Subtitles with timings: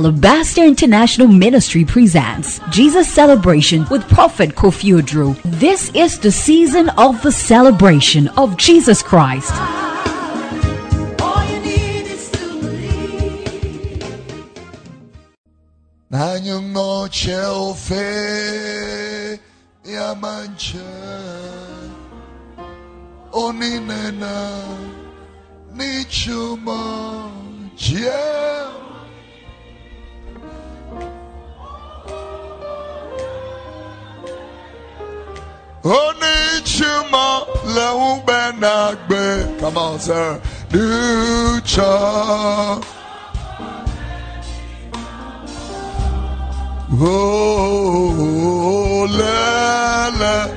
[0.00, 5.38] Alabaster International Ministry presents Jesus Celebration with Prophet Kofi Oduro.
[5.60, 9.52] This is the season of the celebration of Jesus Christ.
[16.10, 18.00] Nanyungo chelfe
[19.84, 20.80] yamancha
[23.32, 24.64] oninena
[25.74, 27.30] nichuma
[27.76, 28.89] jel
[35.82, 40.38] Onichuma leubenagbe Come on sir.
[40.68, 42.80] Ducha.
[47.02, 50.50] Oh, la, la.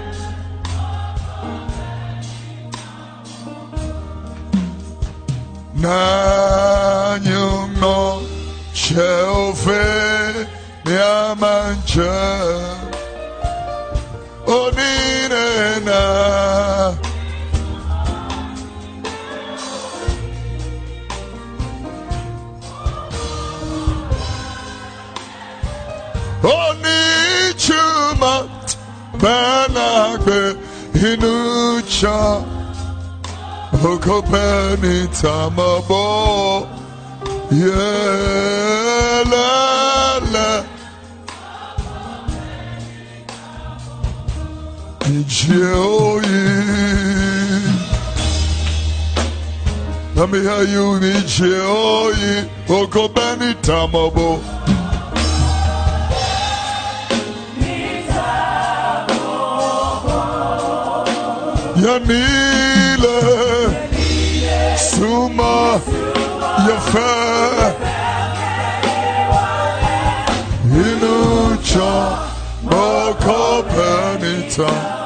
[6.93, 8.21] Nanyuno
[8.73, 10.47] Chelfe
[10.85, 12.13] Yamancha
[14.45, 16.01] Oninena
[27.03, 28.33] Onichuma
[29.21, 30.57] Banagbe
[30.93, 32.43] Inucha
[33.71, 36.67] Okopeni Tamabo
[37.51, 39.23] Yelele
[45.13, 46.41] Nijeoyi
[50.15, 54.41] Let me hear you Nijeoyi Okopeni Tamabo
[62.23, 63.17] Yanile
[64.77, 65.79] Suma
[66.67, 67.11] Yafe.
[70.65, 71.91] Inucha
[72.63, 75.02] Moko Penita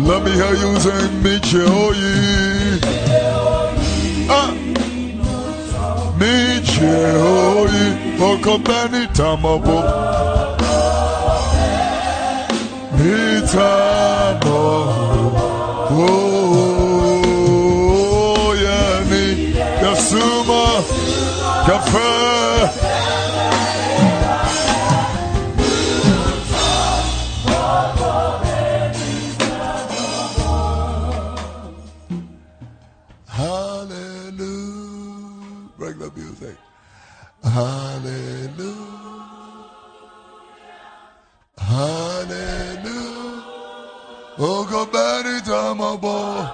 [0.00, 2.80] Let me hear you sing Micheoyi
[4.28, 4.50] Ah.
[6.18, 7.84] Micheoyi
[8.18, 9.78] Moko Penita Mabo
[12.98, 14.62] Mitamo
[17.26, 19.24] Oh, yani
[19.82, 20.64] Yasuma.
[21.66, 22.23] Kafe Hallelujah.
[44.94, 45.26] Back
[45.76, 46.48] my boy.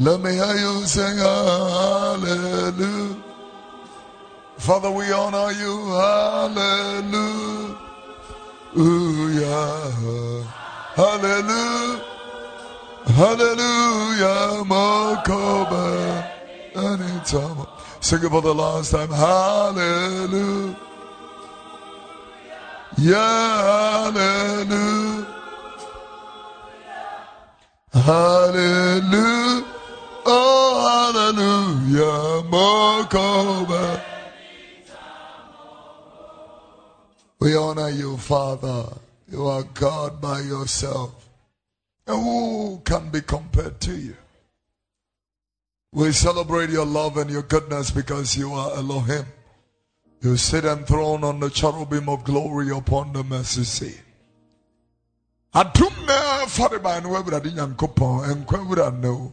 [0.00, 2.76] Let me hear you sing hallelujah.
[4.56, 5.74] Father, we honor you.
[6.00, 7.28] Hallelujah.
[10.96, 12.00] Hallelujah.
[13.20, 14.64] Hallelujah.
[14.64, 15.84] Makoba.
[16.74, 17.66] Anytime.
[18.00, 19.10] Sing it for the last time.
[19.10, 20.74] Hallelujah.
[22.96, 25.37] Yeah, hallelujah.
[27.92, 29.64] Hallelujah.
[30.26, 32.48] Oh, hallelujah.
[32.48, 34.02] Mokoba.
[37.40, 38.84] We honor you, Father.
[39.30, 41.28] You are God by yourself.
[42.06, 44.16] And who can be compared to you?
[45.92, 49.24] We celebrate your love and your goodness because you are Elohim.
[50.20, 54.00] You sit enthroned on the cherubim of glory upon the mercy seat.
[56.48, 59.32] Na fare ba no nyankopɔn nkwa wura no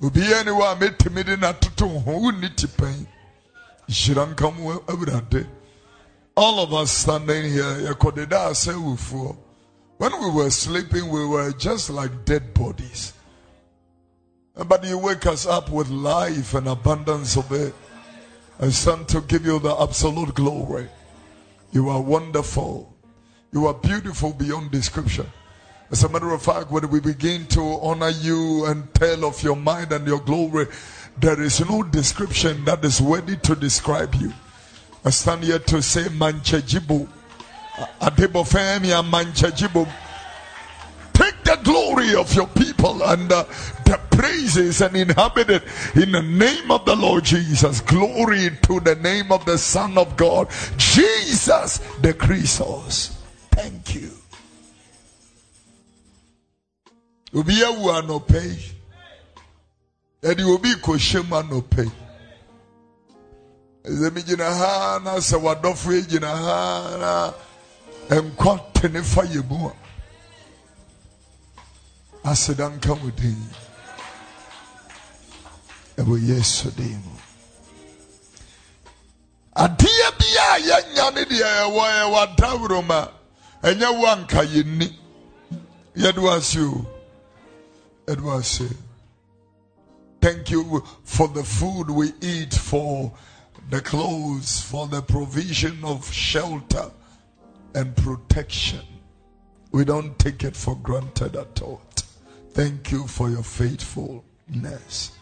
[0.00, 3.06] obiara ne wa metimi de na toto ho wonni tipan
[3.86, 5.46] hyira nka mu awurade
[6.34, 9.36] all of us standing here yɛkɔdeda asɛ wufoɔ
[9.98, 13.12] when we were sleeping we were just like dead bodies
[14.66, 17.74] but you wake us up with life and abundance of it
[18.58, 20.88] I stand to give you the absolute glory.
[21.72, 22.90] You are wonderful.
[23.52, 25.26] You are beautiful beyond description.
[25.90, 29.56] As a matter of fact, when we begin to honor you and tell of your
[29.56, 30.66] mind and your glory,
[31.18, 34.32] there is no description that is worthy to describe you.
[35.04, 37.08] I stand here to say Manchajibo.
[38.00, 39.88] Adebofemia Manchajibo.
[41.12, 43.44] Take the glory of your people and uh,
[43.84, 45.62] the praises and inhabit it
[45.94, 47.80] in the name of the Lord Jesus.
[47.80, 53.16] Glory to the name of the Son of God, Jesus the Christos.
[53.52, 54.10] Thank you.
[57.34, 58.76] Obi awu anɔpɛ yi,
[60.22, 61.92] yɛde obi kɔhyɛ mu anɔpɛ yi.
[63.98, 69.68] sɛ megyina ha na sɛ wadɔfo yi gyina ha na nkwa tene fa yɛ mu
[69.68, 69.72] a.
[72.28, 73.48] Aseda nka wo din.
[75.98, 77.00] Ɛwɔ yesu din.
[77.04, 77.16] Mu
[79.54, 83.08] adeɛ bi a yɛnya ne deɛ ɛwɔ ɛwɔ adaworo ma
[83.62, 84.92] ɛnyɛ wo anka yɛnni.
[85.96, 86.95] Yɛde wase o
[88.06, 88.76] yɛde wase
[90.20, 93.12] thank you for the food we eat for
[93.70, 96.90] the clothes, for the provision of shelter
[97.74, 98.80] and protection.
[99.72, 101.82] We don't take it for granted at all.
[102.50, 105.12] Thank you for your faithfulness.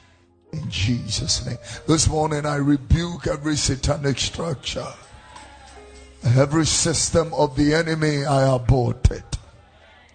[0.52, 1.58] In Jesus' name.
[1.88, 4.92] This morning I rebuke every satanic structure,
[6.24, 9.33] every system of the enemy I abort it.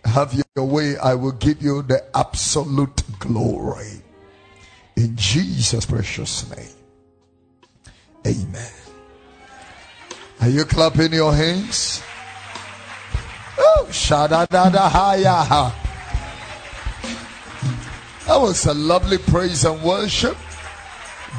[0.09, 4.01] Have your way, I will give you the absolute glory.
[4.95, 6.75] In Jesus' precious name.
[8.25, 8.71] Amen.
[10.41, 12.01] Are you clapping your hands?
[13.57, 15.73] Oh, shada shadadadahaya.
[18.25, 20.37] That was a lovely praise and worship.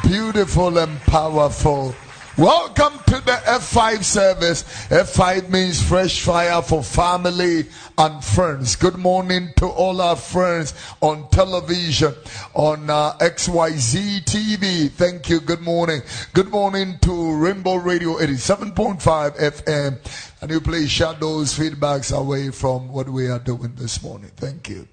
[0.05, 1.95] Beautiful and powerful.
[2.41, 4.63] Welcome to the F5 service.
[4.89, 7.67] F5 means fresh fire for family
[7.99, 8.77] and friends.
[8.77, 10.73] Good morning to all our friends
[11.03, 12.15] on television,
[12.55, 14.91] on uh, XYZ TV.
[14.91, 15.41] Thank you.
[15.43, 16.01] Good morning.
[16.33, 20.30] Good morning to Rainbow Radio 87.5 FM.
[20.43, 24.31] And you please shut those feedbacks away from what we are doing this morning.
[24.37, 24.89] Thank you.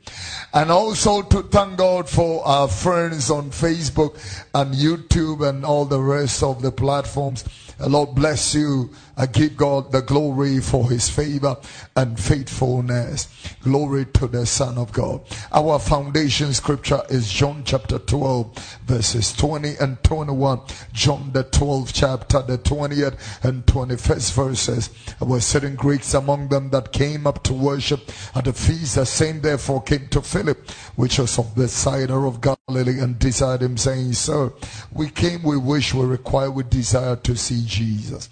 [0.54, 4.16] And also to thank God for our friends on Facebook
[4.54, 7.46] and YouTube and all the rest of the platforms.
[7.78, 8.90] The Lord bless you.
[9.20, 11.58] I give God the glory for his favor
[11.96, 13.28] and faithfulness.
[13.64, 15.22] Glory to the Son of God.
[15.52, 20.62] Our foundation scripture is John chapter 12, verses 20 and 21.
[20.94, 24.90] John the 12th chapter, the 20th and 21st verses.
[25.20, 28.96] There were certain Greeks among them that came up to worship at the feast.
[28.96, 33.64] The same therefore came to Philip, which was of the side of Galilee, and desired
[33.64, 34.54] him, saying, Sir,
[34.92, 38.30] we came, we wish, we require, we desire to see Jesus.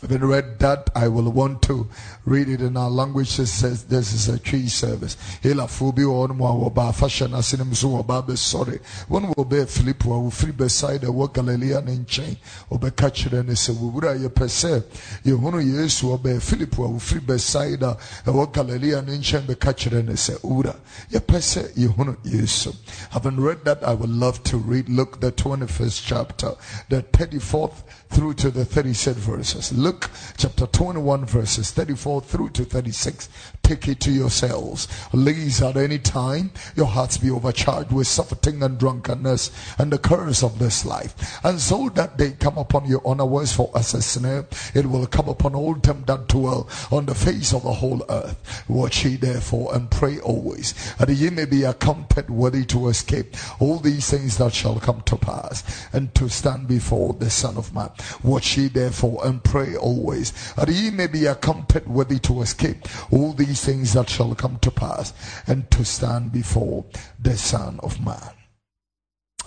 [0.00, 1.88] Having read that, I will want to
[2.24, 3.38] read it in our language.
[3.40, 5.16] It says this is a tree service.
[5.42, 8.78] Hela fubi on wa ba fashion asinim so ba be sorry.
[9.08, 12.36] One will be Philip will free beside the work Galilean in chain.
[12.70, 14.84] Obe catcher and say we would ye pese.
[15.24, 19.98] Ye hono Yesu obe Philip will free beside the work Galilean in chain be catcher
[19.98, 20.76] and say ura.
[21.10, 22.74] Ye pese ye hono Yesu.
[23.10, 26.54] Having read that, I would love to read Luke the 21st chapter,
[26.88, 29.72] the 34th through to the 36th verses.
[29.88, 33.30] Luke chapter 21 verses 34 through to 36.
[33.62, 34.86] Take it to yourselves.
[35.14, 40.42] Ladies, at any time, your hearts be overcharged with suffering and drunkenness and the curse
[40.42, 41.38] of this life.
[41.42, 45.28] And so that they come upon you unawares for as a snare, it will come
[45.28, 48.64] upon all them that dwell on the face of the whole earth.
[48.68, 53.78] Watch ye therefore and pray always, that ye may be accounted worthy to escape all
[53.78, 57.90] these things that shall come to pass and to stand before the Son of Man.
[58.22, 63.32] Watch ye therefore and pray always, that ye may be accounted worthy to escape all
[63.32, 65.12] these things that shall come to pass
[65.46, 66.84] and to stand before
[67.18, 68.30] the Son of Man.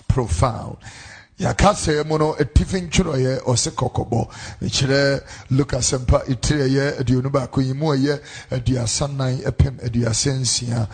[0.08, 0.78] Profound.
[1.42, 4.20] yɛaka sɛ mu no ɛtifi ntwerɛeɛ ɔse kɔkɔbɔ
[4.62, 8.20] mekyerɛ lukas mpa ɛtirɛyɛ aduonu baako yi mu ɛyɛ
[8.52, 10.88] aduasa nan ɛpem aduasa nsia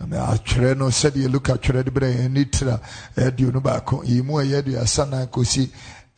[0.00, 2.80] atwerɛ no sɛdeɛ luka twerɛ de berɛ yɛn ne tira
[3.16, 5.70] aduonu baako yi mu ɛyɛ aduasa nan kɔsi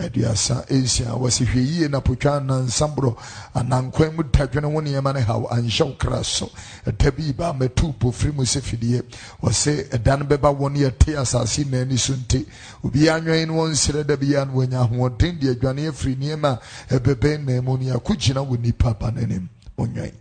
[0.04, 3.16] aduasa nsia wɔsi hwɛ yie na potwa nansamborɔ
[3.54, 6.48] anankwan mu dadwene ho nneɛma no haw anhyɛ wo kra so
[6.86, 9.02] ɛda bi ba mɛtu pofiri mu sɛ fidie
[9.42, 12.46] wɔsɛ ɛda no bɛba wɔn yɛte asase naani so nti
[12.84, 16.94] obiaa nwɛn no wɔn nsrɛ da biaa no wɔanya ahoɔden de adwane afiri nneɛma a
[17.00, 20.12] ɛbɛbɛn na mu no yɛako gyina wɔ nipa ba n'anim ɔnwɛn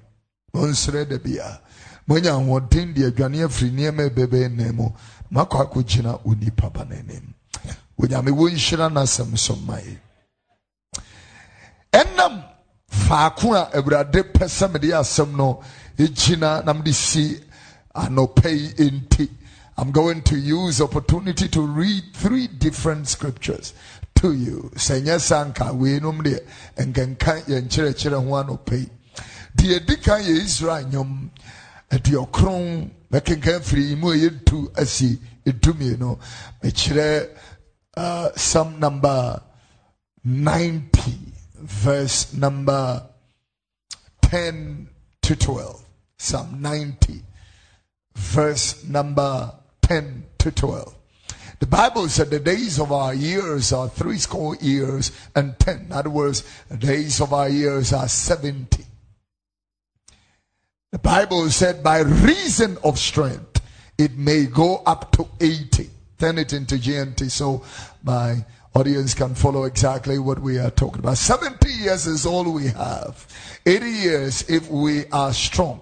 [0.55, 1.59] wɔn da biaa
[2.07, 4.89] moanya ahoɔden de adwane afiri nneɛma a ɛbɛbɛn na mu
[5.31, 7.36] makɔ akɔgyina wɔ nipa ba n'anim
[7.99, 9.97] onyame wɔnhyira n'asɛm so mma yi
[11.93, 12.43] ɛnam
[12.89, 15.61] faako a awurade pɛ sɛ mede asɛm no
[15.97, 17.39] gyina na mede si
[17.95, 19.29] anɔpa yi nti
[19.79, 23.75] I'm going to use opportunity to read three different scriptures
[24.15, 24.71] to you.
[24.73, 26.39] Sɛ nyɛ sanka weinom deɛ
[26.77, 28.89] nkenka yɛn kyerɛkyerɛ ho anɔpa yi.
[29.55, 31.29] Deɛ di kan yɛ Israel nnwom
[31.91, 36.17] aduɔkron mɛkenkan firi mu a yɛntu asi edumienu
[36.63, 37.29] mekyerɛ
[37.97, 39.41] uh, Psalm number
[40.23, 41.01] 90,
[41.55, 43.03] verse number
[44.21, 44.89] 10
[45.23, 45.83] to 12.
[46.17, 47.23] Psalm 90,
[48.15, 49.51] verse number
[49.81, 50.95] 10 to 12.
[51.59, 55.87] The Bible said the days of our years are three score years and ten.
[55.87, 58.85] In other words, the days of our years are 70.
[60.91, 63.59] The Bible said by reason of strength,
[63.97, 65.89] it may go up to 80.
[66.19, 67.63] Turn it into GMT so
[68.03, 71.17] my audience can follow exactly what we are talking about.
[71.17, 73.25] 70 years is all we have.
[73.65, 75.81] 80 years if we are strong.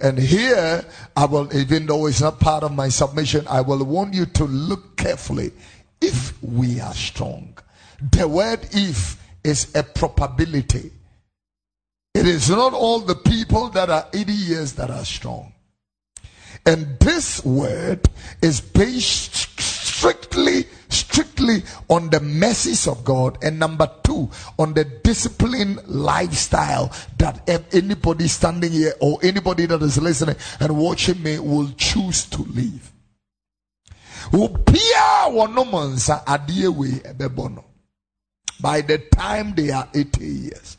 [0.00, 0.84] And here,
[1.16, 4.44] I will, even though it's not part of my submission, I will want you to
[4.44, 5.52] look carefully
[6.00, 7.56] if we are strong.
[8.12, 10.90] The word if is a probability.
[12.14, 15.52] It is not all the people that are 80 years that are strong.
[16.66, 18.08] And this word
[18.42, 25.78] is based strictly strictly on the mercies of God, and number two, on the discipline
[25.86, 32.24] lifestyle that anybody standing here or anybody that is listening and watching me will choose
[32.26, 32.92] to live.
[38.60, 40.76] By the time they are 80 years.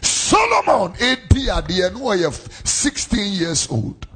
[0.00, 4.06] Solomon, 80 at the end, 16 years old.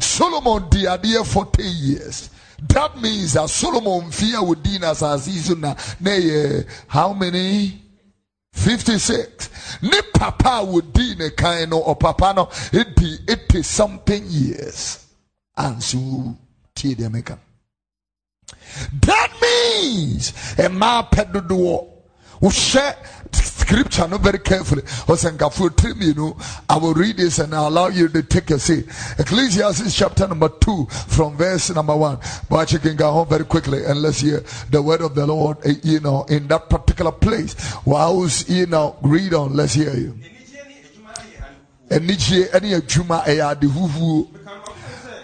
[0.00, 2.30] Solomon adeɛ eh, 40 years.
[2.68, 5.00] That means that Solomon fear would din as.
[6.00, 7.82] Nay, how many?
[8.52, 9.80] 56.
[9.82, 15.06] Ne papa would din a kind or papa no, it be 80 something years.
[15.56, 16.36] And so,
[16.74, 17.12] tie them
[19.00, 21.88] That means a ma pedodo.
[22.40, 22.96] Ushe
[23.62, 24.82] scripture no very carefully.
[26.02, 26.36] You know,
[26.68, 28.86] I will read this and I'll allow you to take a seat.
[29.18, 32.18] Ecclesiastes chapter number two from verse number one.
[32.50, 35.58] But you can go home very quickly and let's hear the word of the Lord,
[35.64, 37.54] eh, you know, in that particular place.
[37.84, 40.18] Whilst, you know, read on, let's hear you.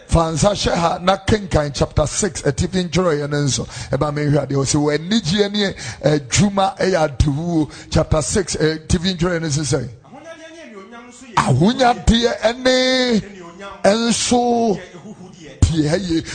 [0.08, 4.46] Fansa hyɛ ha na kenkan chapter six ɛtifi ntwerɛ yɛ ne nso ɛba mi hwɛ
[4.46, 5.74] adeɛ ɔsɛ wɔ anigyeɛ ne
[6.10, 9.88] adwuma ɛyɛ adewuo chapter six ɛtifi ntwerɛ yɛ ne nso sɛ
[11.36, 13.22] ahonyadeɛ ɛne
[13.84, 14.80] ɛnso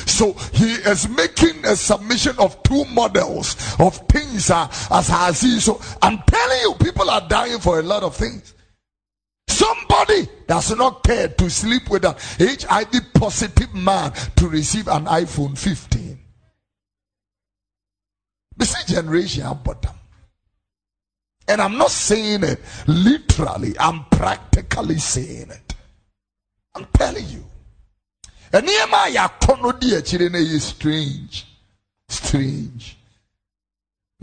[0.06, 5.60] so he is making a submission of two models of things uh, as I see.
[5.60, 8.53] So I'm telling you, people are dying for a lot of things.
[9.54, 15.56] Somebody does not care to sleep with an HIV positive man to receive an iPhone
[15.56, 16.18] 15.
[18.58, 19.94] This is generation bottom.
[21.48, 25.76] And I'm not saying it literally, I'm practically saying it.
[26.74, 27.46] I'm telling you.
[28.52, 29.30] And Nehemiah
[30.36, 31.46] is strange.
[32.10, 32.98] Strange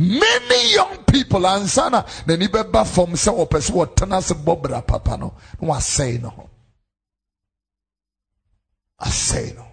[0.00, 5.16] many young people ansana n'ani bɛba fam sɛ wɔpɛ sɛ wɔtena ase bɔ bra papa
[5.18, 5.34] no.
[5.60, 6.30] Na wasɛe no.
[6.30, 6.50] Ho
[9.00, 9.66] asɛe no.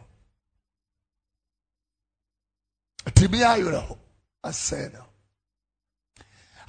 [3.12, 3.98] Tumi ayerɛ ho.
[4.44, 5.04] Asɛe no.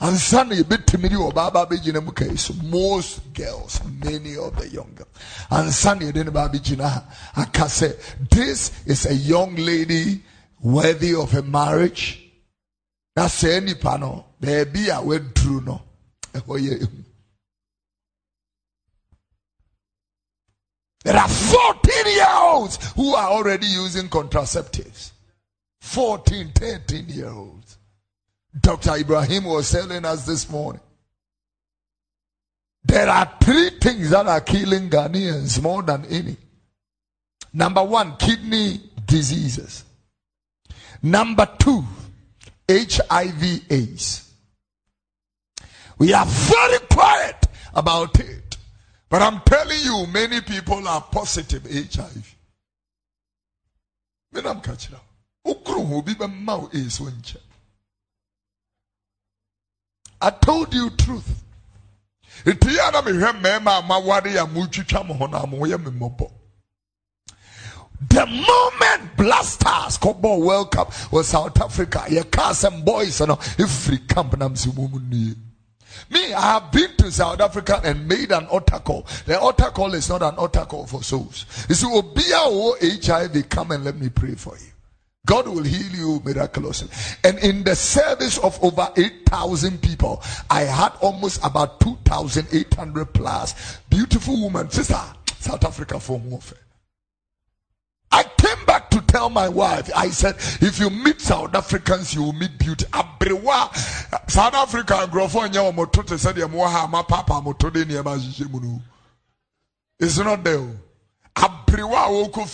[0.00, 4.68] Ansa na yɛbɛtumi de ɔbaa ba bɛgyina mu kai so most girls many of the
[4.68, 5.10] young girls.
[5.50, 7.04] Ansa na yɛde ne ba bɛgyina ha.
[7.42, 7.96] Aka sɛ
[8.30, 10.22] this is a young lady
[10.60, 12.27] worthy of a marriage
[13.18, 15.76] na sɛ nipa no beebi a waduru no
[16.36, 17.04] ɛhɔ yɛ ehu
[21.04, 25.12] There are 14 year olds who are already using contraceptives.
[25.80, 27.78] 14, 13 year olds.
[28.60, 28.96] Dr.
[28.96, 30.82] Ibrahim was telling us this morning.
[32.84, 36.36] There are three things that are killing Ghanaians more than any.
[37.54, 39.84] Number one, kidney diseases.
[41.02, 41.84] Number two,
[42.68, 44.30] HIV AIDS.
[45.98, 48.56] We are very quiet about it.
[49.08, 52.36] But I'm telling you, many people are positive HIV.
[54.32, 55.00] Me nam now.
[55.46, 57.00] Ukru be mau is
[60.20, 61.42] I told you truth.
[62.44, 66.30] Itiana me hwɛ mmarima a maware a mutwitwa mo ho na mo yɛ me mmɔbɔ.
[68.00, 73.98] The moment blasters Kobo World Cup was South Africa, Your cast some boys and every
[73.98, 74.38] camp
[76.10, 79.04] Me, I have been to South Africa and made an altar call.
[79.26, 81.44] The altar call is not an altar call for souls.
[81.68, 84.66] It's Obia HIV, come and let me pray for you.
[85.26, 86.88] God will heal you miraculously.
[87.24, 94.42] And in the service of over 8,000 people, I had almost about 2,800 plus beautiful
[94.42, 94.70] women.
[94.70, 95.00] Sister,
[95.40, 96.58] South Africa for warfare.
[98.10, 102.22] I came back to tell my wife, I said, if you meet South Africans, you
[102.22, 102.84] will meet beauty.
[102.86, 103.74] Abrewa,
[104.30, 106.36] South Africa, Grofo, and Yawamoto, said,
[107.08, 107.42] papa.
[110.00, 110.68] It's not there.
[111.38, 112.44] Abriwa woko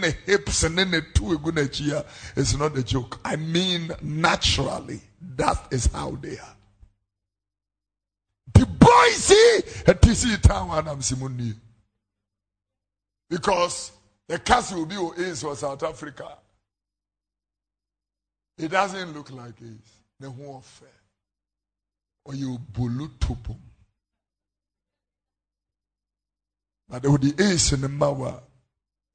[0.00, 2.04] ne tu egu na chia.
[2.36, 3.18] It's not a joke.
[3.24, 5.00] I mean naturally
[5.36, 6.56] that is how they are.
[8.52, 11.60] The boy see a TC town and I'm.
[13.30, 13.92] Because
[14.30, 16.28] the castle will be is for South Africa.
[18.56, 19.80] It doesn't look like it.
[20.20, 20.88] The affair.
[22.24, 23.56] Or you bulu tupum.
[26.88, 28.40] But be ace in the mawa.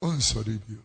[0.03, 0.79] Unsoribio.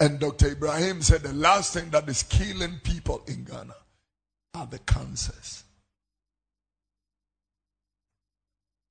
[0.00, 0.48] And Dr.
[0.48, 3.76] Ibrahim said the last thing that is killing people in Ghana
[4.54, 5.62] are the cancers.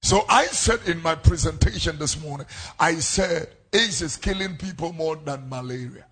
[0.02, 2.48] So I said in my presentation this morning,
[2.80, 6.06] I said AIDS is killing people more than malaria.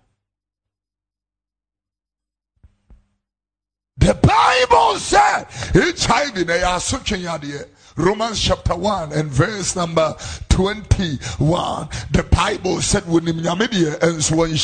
[3.98, 7.64] The Bible said HIV eh,
[7.96, 10.14] Romans chapter 1 and verse number
[10.50, 11.88] 21.
[12.10, 14.54] The Bible said when eh, and so eh,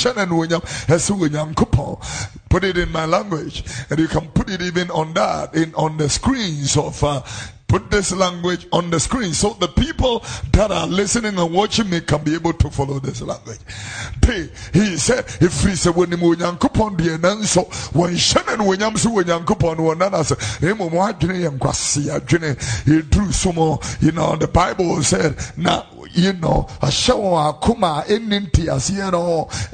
[2.50, 5.97] Put it in my language, and you can put it even on that in on
[5.97, 7.23] the screens of uh,
[7.73, 12.02] put this language on the screen so the people that are listening and watching me
[12.02, 13.61] can be able to follow this language.
[14.75, 17.64] He said, if he said, when you yankupon the nanso,
[17.95, 22.21] when Shannon when yam so when yankupon one another, Emo Madri and Quasia,
[22.85, 27.23] he drew some more, you know, the Bible said, now you know, a show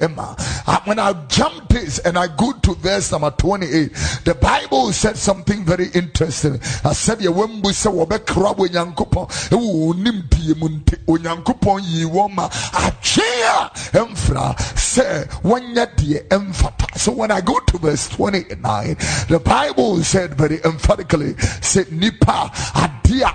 [0.01, 0.37] emma.
[0.85, 3.93] When I jump this and I go to verse number 28,
[4.25, 6.61] the Bible said something very interesting.
[6.85, 11.81] I said, "You when we say wɔbɛkra wɔ nyankopɔn ɛwɔ onim die mu nti onyankopɔn
[11.85, 16.99] yi wɔn ma atwe a ɛmfra sɛ wɔnyɛ deɛ.
[16.99, 18.97] So when I go to verse 29,
[19.29, 23.35] the Bible said very emphatically, said nipa adia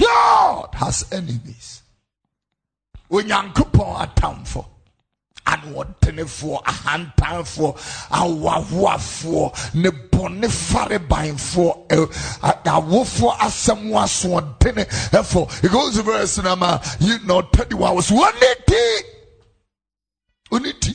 [0.00, 1.82] God has enemies.
[3.10, 4.66] Onyankopɔn atamfo
[5.48, 7.70] anoɔdenefoɔ ahantanfoɔ
[8.10, 11.88] awahoafoɔ ne bɔne farebanfoɔ
[12.64, 18.34] awofoɔ asɛm asoɔdene ɛfɔ it goes to verse number you know 31 was one
[18.66, 19.00] ti
[20.50, 20.94] one ti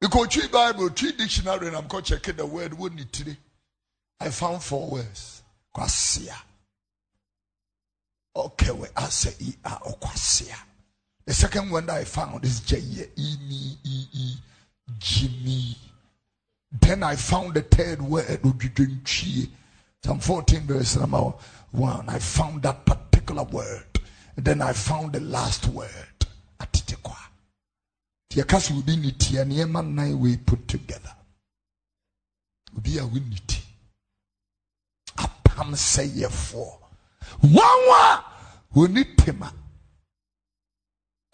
[0.00, 3.36] because tree bible tree dictionary and i'm going to check the word one ti
[4.20, 5.42] i found four words.
[5.74, 6.34] Kwasia
[8.36, 10.56] Okewe ase i a okwasia.
[11.26, 14.36] The second one that I found is Jeye Imi E E
[14.98, 15.76] Jimmy.
[16.72, 18.40] Then I found the third word
[20.04, 21.34] Psalm 14 verse number
[21.72, 22.08] 1.
[22.08, 23.84] I found that particular word.
[24.36, 25.88] And then I found the last word.
[26.60, 27.16] Atitekwa.
[28.30, 31.14] Tiakasi will be niti and yeman we put together.
[32.80, 33.62] Be a winity.
[35.18, 36.79] Apam say ye for
[37.54, 38.02] wɔn a
[38.74, 39.48] wɔni tema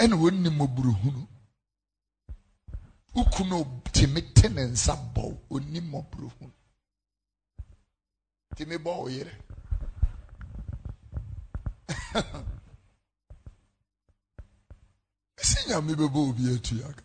[0.02, 1.22] ɛna wɔni mmɔborɔhunu
[3.20, 3.56] ukunu
[3.94, 6.52] tìmi te ne nsa bɔ oni mmɔborɔhunu
[8.56, 9.34] tìmi bɔ ɔyere
[15.40, 17.04] esi nyame bɛbɔ obi atua ka.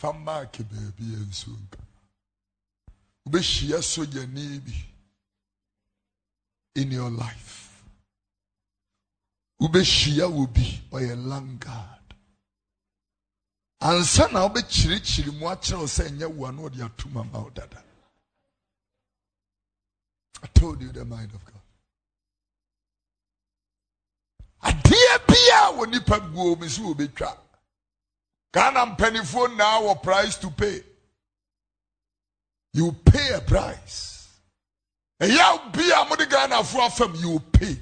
[0.00, 1.78] Fa maaki yɛ nsuo nka.
[3.24, 4.74] Wobɛhyia sogyani bi
[6.80, 7.65] in your life.
[9.60, 12.14] Wobɛhyia wɔ bi ɔyɛ langard
[13.80, 17.50] ansa na wobɛkyirikyiri mu akyerɛ wo sɛ ɛnyɛ wo a na ɔde atom ama wo
[17.50, 17.82] dada
[20.42, 21.62] I told you the mind of God.
[24.62, 27.36] Adeɛ bia wɔ nipa guo mi so wɔbɛtwa.
[28.52, 30.82] Ghana mpanimfoɔ now wɔ price to pay.
[32.74, 34.28] You pay a price.
[35.20, 37.78] Ɛyɛ bia mo de Ghanafoɔ afam you pay.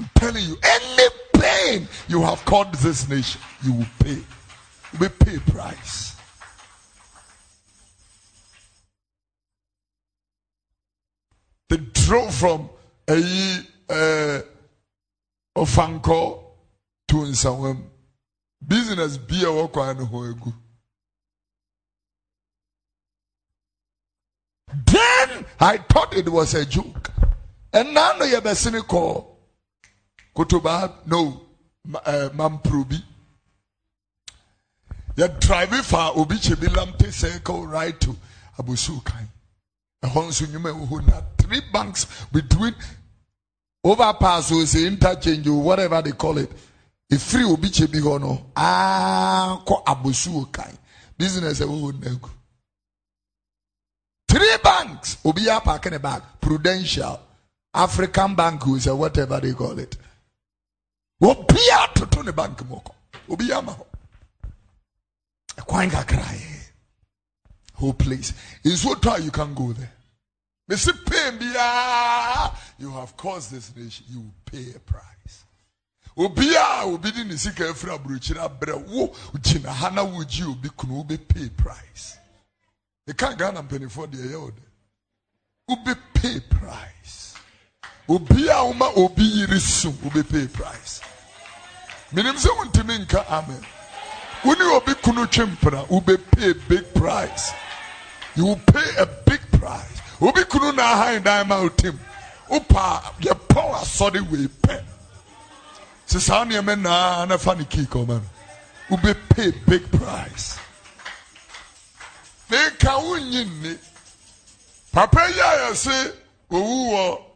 [0.00, 4.18] I'm telling you, any pain you have caused this nation, you will pay.
[4.98, 6.16] Will pay price.
[11.68, 12.70] They drove from
[13.08, 13.18] a
[13.90, 14.40] uh,
[15.54, 16.44] Ofanko
[17.08, 17.82] to Nsawam.
[18.66, 19.98] Business be a work on
[24.86, 27.10] Then then I thought it was a joke.
[27.74, 29.29] And now no yɛbɛsene kɔɔ
[30.40, 31.40] kotoba no
[32.06, 33.02] uh, mamprobi
[35.16, 38.16] yɛ drive fa obi kyɛ bi lamte circle right to
[40.02, 42.06] na three banks.
[42.32, 42.74] Between
[43.84, 46.50] overpass or say interchange or whatever they call it.
[47.12, 50.76] Efiri obi kyɛ bi hɔ no akɔ abosu kan
[51.18, 52.30] business nagu
[54.26, 55.18] three banks.
[55.22, 57.20] Obi yɛ apake ne bag prudential.
[57.74, 59.96] African bank or whatever they call it
[61.20, 62.92] obi atoto ne bank mu kɔ
[63.28, 63.86] obi ama hɔ
[65.58, 66.60] ɛkwan kakra yɛ
[67.74, 68.32] whole place
[68.64, 69.92] nsuo tɔ a you can go there?
[70.70, 71.36] Mesi pain
[72.78, 74.06] you have caused this nation.
[74.08, 75.44] You will pay a price.
[76.16, 79.08] Obiara obi di ne sika afiri aburokyire abrɛ wo
[79.40, 82.18] gyina ha na wogye obi kunu wo pay price.
[83.08, 84.62] Ɛka ghana mpanimfoɔ deɛ ɛyɛ wo de.
[85.66, 87.29] Wo pay price
[88.10, 91.00] obiara woma obi yiri sum wo bɛ pay price.
[92.12, 93.64] Menim sɛ wontumi nka amen.
[94.44, 97.52] Wo ne obi kunu twe mpena wo bɛ pay big price.
[98.34, 100.00] You will pay a big price.
[100.20, 101.96] Obi kunu na ahan dan ma otim.
[102.48, 104.48] Wopa pɔw asɔre wei
[106.08, 108.20] sɛ saa nneɛma naa na fa ne kii kɔma
[109.28, 110.58] pay big price.
[112.50, 113.78] Meka wonnyi nni
[114.92, 116.12] papa yi a yɛse
[116.50, 117.29] owu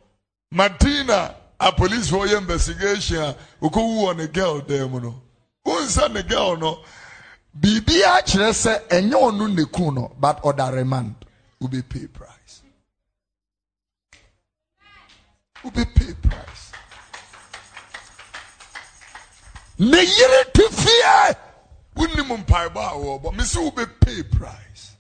[0.55, 5.23] madina a policefoɔ yɛ investigation a okɔwu wɔ ne girl dan mu no
[5.67, 6.85] wonsa girl no?
[7.59, 11.15] Biribi akyerɛ sɛ ɛnyɛ ɔno ne kun no but ɔda remand
[11.89, 12.63] pay price.
[15.65, 16.73] Wobɛ pay price.
[19.79, 21.35] Ne yere te fie
[21.97, 24.97] wonim mpaebɔ a wɔbɔ me sɛ pay price.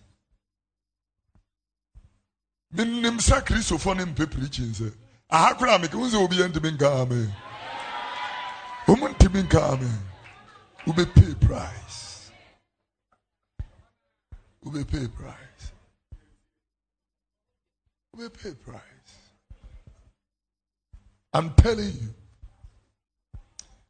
[2.74, 4.92] Menim sɛ kristofoɔ ne mpɛ sɛ
[5.34, 7.28] aha koraa meke wo sɛ obiɛ ntimi nka amen
[8.90, 9.98] ɔmu ntimi nka amen
[10.86, 12.30] wobɛ pay price
[14.62, 15.64] wobɛ pay price
[18.12, 18.94] wobɛ pay price
[21.34, 22.14] I'm telling you.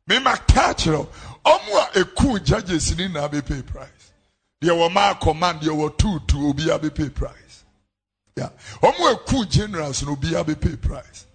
[0.06, 0.92] Me ma catch it.
[0.92, 4.12] Omu a eku judges ni na be pay price.
[4.62, 7.64] Deɛ wɔ ma command deɛ wɔ two two obi a be pay price.
[8.34, 8.48] Yeah.
[8.82, 11.26] Omu eku generals no obi a be pay price.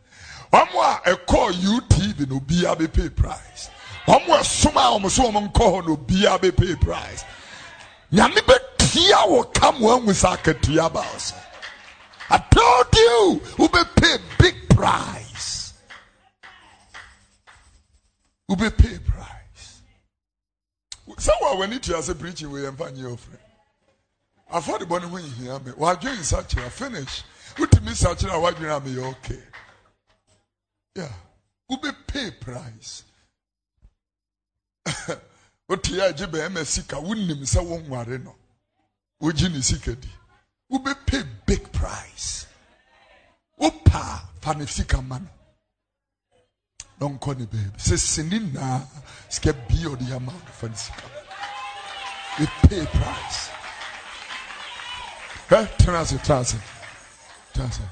[0.52, 3.70] Omu a ɛkɔ UTV no obi a be pay price.
[4.08, 7.24] Omu esuma a ɔmo so ɔmo nkɔ hɔ no obi a be pay price.
[8.12, 11.36] Nyame bɛ tia wɔ kam wɔn nwusa akatua ba ɔsɛ.
[12.32, 15.74] I told you, who be pay big price.
[18.48, 19.82] Who be pay price.
[21.18, 23.40] Someone when it is a preaching we am your friend.
[24.52, 25.72] I thought the money when you hear me.
[25.76, 27.24] Why doing such a finish?
[27.58, 29.40] What me such a you me okay?
[31.00, 31.08] Yeah.
[31.70, 33.04] Who be pay price?
[35.68, 38.36] What ya jibe emesika wunnim sa won ware no.
[39.22, 39.96] Woji ni sika
[41.46, 42.48] big price?
[43.62, 45.30] Opa fa ne sika man.
[47.00, 47.78] Don't call me baby.
[47.78, 48.86] Say sinina
[49.30, 51.04] sika bi or the amount of sika.
[52.40, 53.50] We pay price.
[55.52, 55.68] Eh?
[55.78, 56.62] Transit, transit.
[57.54, 57.86] Transit.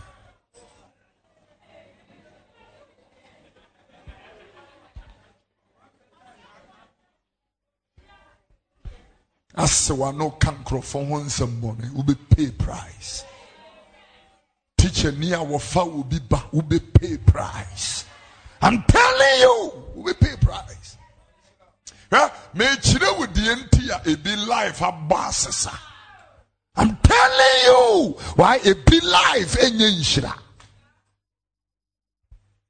[9.58, 13.24] Asɛ wano ka nkurɔfoɔ ho bɔne wobɛpay price.
[14.78, 18.06] Teacher ni a wɔfa wo bi ba wobɛpay price.
[18.62, 20.98] I'm telling you wobɛpay price.
[22.12, 25.78] Hwɛ mekyerɛ wo deɛ nti a ebi life abɔ asesa
[26.76, 30.34] i'm telling you why ebi life ɛnyɛ nhyira.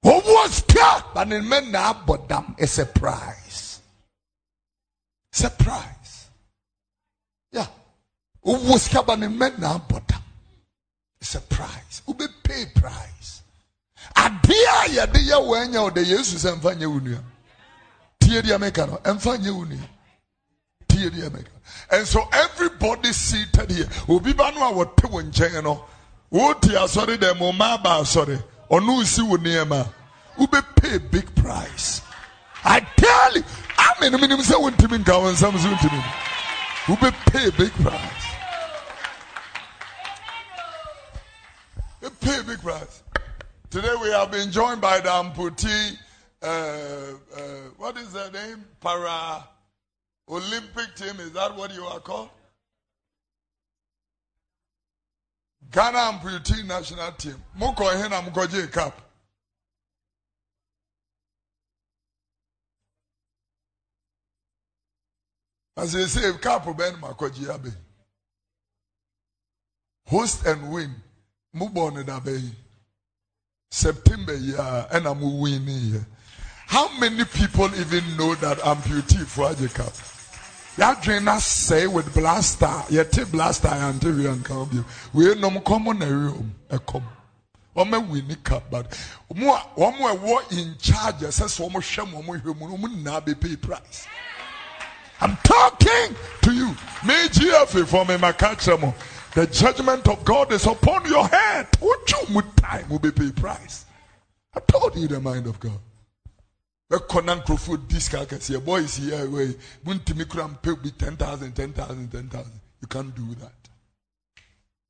[0.05, 3.81] Owó sika but ne mɛ na abɔ it's a price.
[5.43, 5.96] A price.
[8.47, 9.51] Owó sika ba ne mɛ.
[11.19, 12.01] It's a price.
[12.07, 13.41] Ube pay price.
[14.15, 17.17] Adeɛ a yɛde yɛ wɔn anya Yesu sɛ wo wo.
[18.19, 18.99] Tie di America.
[21.91, 23.89] And so everybody seated here.
[24.07, 24.19] Wo
[30.99, 32.01] big price.
[32.63, 33.43] I tell you.
[33.77, 34.21] Amen.
[34.21, 38.16] Minim sɛ wontumi nka wɔn nsɛm so be pay big price?
[42.21, 43.03] Pay big price.
[43.69, 45.97] Today we have been joined by the amputee.
[46.41, 47.39] Uh, uh,
[47.77, 48.63] what is their name?
[48.79, 49.43] Para
[50.29, 51.19] Olympic team.
[51.19, 52.29] Is that what you are called?
[55.71, 57.35] Ghana amputee national team.
[57.59, 59.01] Moko hena na mkɔgye cup.
[65.75, 67.73] As they say, cup ben makɔgye abe.
[70.05, 70.95] Host and win.
[71.57, 72.41] Mubɔ ne dabe.
[73.69, 76.05] September year and I'm winning here.
[76.67, 79.93] How many people even know that amputee for a cup?
[80.77, 86.05] yɛadwene na sɛe with blaster yɛte blaster yɛante wie nka bio wei nom kɔm na
[86.05, 87.03] ɛwom ɛkɔm
[87.75, 88.95] wɔma wini ka but
[89.33, 92.77] mo a wɔn a ɛwɔ in charge ɛsɛ sɛ wɔn hwɛ mo wɔn hwɛ mu
[92.77, 94.07] wɔn nyinaa bɛ pay price
[95.19, 96.67] i'm talking to you
[97.03, 98.93] me gfa for me ma ka mo
[99.37, 101.67] the judgment of god is upon your head.
[101.73, 103.85] Wotu mu time wo bɛ pay price?
[104.55, 105.79] I told you the mind of god.
[106.91, 111.71] Nkurɔfoɔ di sika kɛseɛ boys yi ɛwɛ yi muntumi kura mpɛ bi ten thousand ten
[111.71, 112.59] thousand ten thousand.
[112.81, 113.69] You can't do that.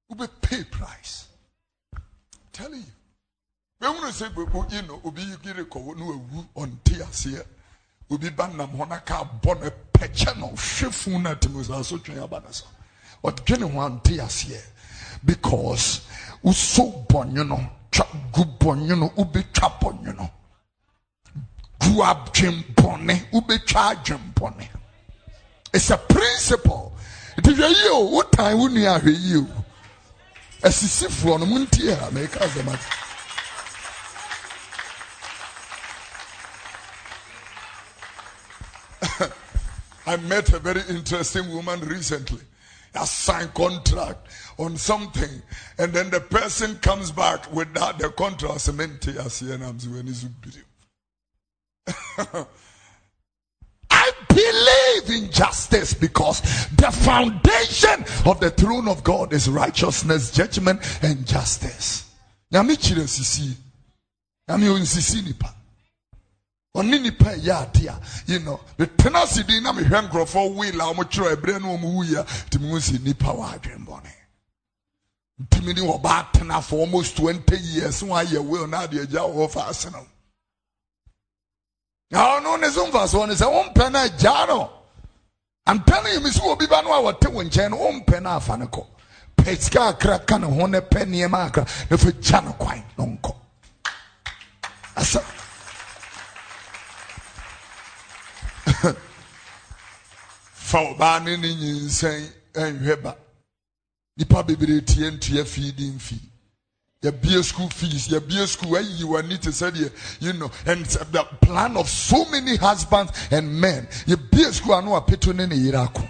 [0.09, 1.27] Wobɛ pay price.
[1.93, 2.01] I'm
[2.53, 2.93] telling you.
[3.81, 6.21] Bɛhunu sɛ bɛbɔ yi no obi yiri kɔ no
[6.55, 7.45] ɔnte aseɛ
[8.09, 10.87] obi ba nam hɔ na ka bɔ no pɛkyɛ no hwɛ
[13.23, 14.61] ɔdwe ho ante aseɛ.
[15.23, 16.01] Because
[16.43, 20.29] wosɔ bɔnyono twa gu bɔnyono wobɛtwa bɔnyono
[21.79, 24.67] gu adwempɔne wobɛtwa adwempɔne
[25.73, 26.93] it's a principle.
[27.37, 29.47] Nti hwɛ yie o wotan wo nua ahwɛ yie o.
[30.63, 32.87] Asisifoɔ no montie a mɛka asɛm ate
[40.07, 42.41] I met a very interesting woman recently.
[43.05, 45.41] Signed contract on something,
[45.77, 48.67] and then the person comes back without the contract.
[53.89, 56.41] I believe in justice because
[56.75, 62.09] the foundation of the throne of God is righteousness, judgment, and justice.
[62.51, 63.55] Nyame kyerɛ sisi.
[64.49, 65.56] Nyame onsisi nipa.
[66.77, 70.93] Ɔne nipa yɛ ade a, you know, metena ase din na mehwɛ nkurɔfoɔ wheel a
[70.93, 74.11] wɔkyerɛ ɛberɛ no wɔn wuyi a, ntumi ho si nipa wɔ adwembɔne.
[75.41, 79.49] Ntumi ne ɔbaa tena for almost 20 years, wɔn ayɛ will na adeɛ gya wɔ
[79.49, 80.05] fa ase no.
[82.11, 84.69] na ɔno ne so mfasoɔ ne sɛ wompɛ no agyaa no
[85.67, 88.57] ampɛ no yɛmi sɛ obi ba no a wɔte wo nkyɛn no wompɛ no afa
[88.57, 88.85] no kɔ
[89.35, 92.83] pɛ sika akra ka ne ho ne pɛ nneɛma akra na fa gya no kwan
[92.97, 93.35] no nkɔ
[94.95, 95.23] asɛ
[100.53, 103.15] fa ɔbaa ne ne nyinsɛn nhwɛ ba.
[104.17, 106.21] Nipa bebree tie ntua fii di mfii
[107.03, 111.77] yɛbie school fees yɛbie school ayi w'ani te sɛ deɛ you know and the plan
[111.77, 113.87] of so many husbands and men.
[114.07, 116.03] Yɛbie school ano apeto ne ne yere ako.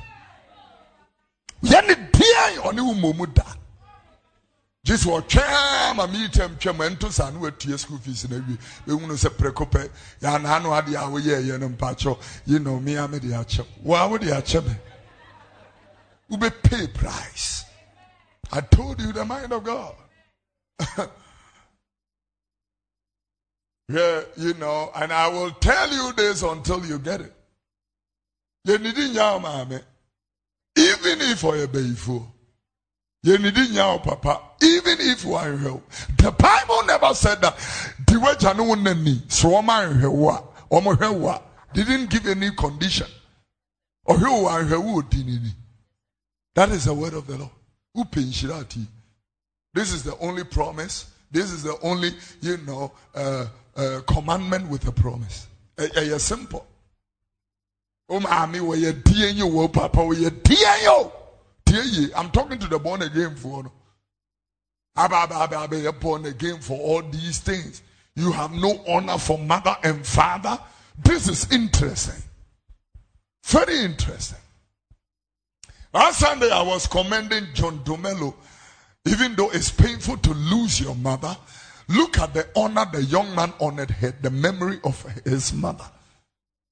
[1.63, 3.43] Yɛne deɛ ɔne wo mmom da
[4.87, 8.57] gye sɛ ɔtwɛn ma mi tɛm twɛm ɛnto saa no watua school fees na awie
[8.87, 9.89] ehunu sɛ prɛko pɛ
[10.21, 13.95] yɛana ano adeɛ a woyɛ ɛyɛ no mpakyɛw you know mi ame de akyɛw wo
[13.95, 14.75] a wo de akyɛ me
[16.31, 17.57] wobɛ pay price
[18.51, 19.95] I told you the mind of God.
[23.89, 27.33] yeah, you know, and I will tell you this until you get it.
[28.63, 29.79] You need mame.
[30.77, 31.93] Even if I obey
[33.23, 34.41] papa.
[34.61, 35.89] Even if you are help.
[36.17, 37.57] The Bible never said that.
[38.07, 41.41] The way Janu nani so wa omo
[41.73, 43.07] didn't give any condition.
[44.05, 44.63] Or who are
[46.55, 47.51] That is the word of the Lord.
[49.73, 51.11] This is the only promise.
[51.29, 55.47] This is the only, you know, uh, uh, commandment with a promise.
[55.77, 56.65] It's simple.
[58.09, 61.11] Oh, mommy, where you dear you, oh, papa, you dear you.
[62.15, 63.71] I'm talking to the born again for.
[64.95, 67.81] Abba, born again for all these things.
[68.15, 70.59] You have no honor for mother and father.
[71.03, 72.23] This is interesting.
[73.45, 74.39] Very interesting.
[75.93, 78.33] Last Sunday, I was commending John Dumelo
[79.07, 81.35] even though it's painful to lose your mother,
[81.87, 85.85] look at the honor the young man honored her, the memory of his mother.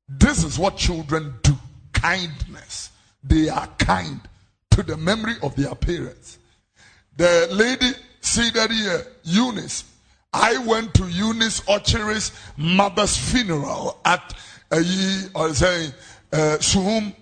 [0.08, 1.56] This is what children do
[1.94, 2.92] kindness.
[3.24, 4.20] They are kind
[4.76, 6.38] to the memory of their parents.
[7.16, 9.86] The lady seated here, Eunice.
[10.34, 14.34] I went to Eunice Ochere's mother's funeral at
[14.70, 14.84] uh,
[15.34, 15.88] or say
[16.34, 17.16] uh, Suhum.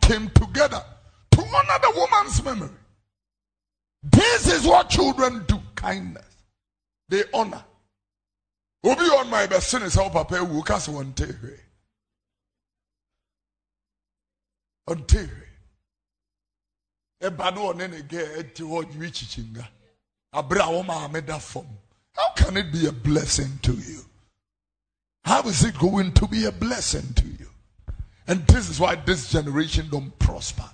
[0.00, 0.82] came together
[1.30, 2.70] to honor the woman's memory.
[4.02, 6.36] This is what children do kindness.
[7.08, 7.62] They honor.
[8.82, 11.58] Obi on my best son is how papa will cast one tehe.
[14.88, 15.04] On.
[17.28, 19.66] Ɛba no ɔne ne gɛ ɛte hɔ nwi kyikyi
[20.32, 21.66] abere a wɔn maame da fam
[22.14, 24.04] how can it be a blessing to you?
[25.24, 27.48] How is it going to be a blessing to you?
[28.28, 30.68] And this is why this generation don't prosper.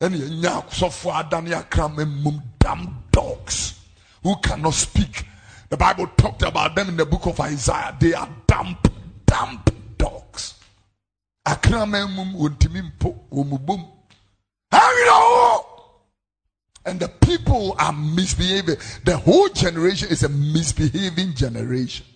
[0.00, 3.74] Ɛna yɛnya asɔfo adane akrama mum damn dogs
[4.22, 5.26] who cannot speak.
[5.70, 7.96] The bible talked about them in the book of isaiah.
[7.98, 8.86] They are damp
[9.26, 10.54] damp dogs.
[11.46, 13.90] Akrama mum wɔntumi mpo wɔn mu bom
[16.86, 18.76] and the people are misbehaving.
[19.04, 22.06] The whole generation is a misbehaving generation.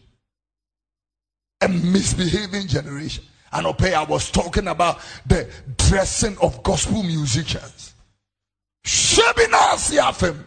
[1.60, 3.24] A misbehaving generation.
[3.52, 7.94] And okay, I was talking about the dressing of gospel musicians.
[8.84, 10.44] Shebinas yafem.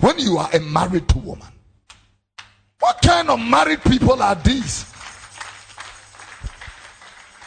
[0.00, 1.48] When you are a married woman.
[2.80, 4.93] What kind of married people are these?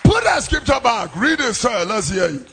[0.07, 1.13] Put that scripture back.
[1.17, 1.83] Read it, sir.
[1.83, 2.45] Let's hear you.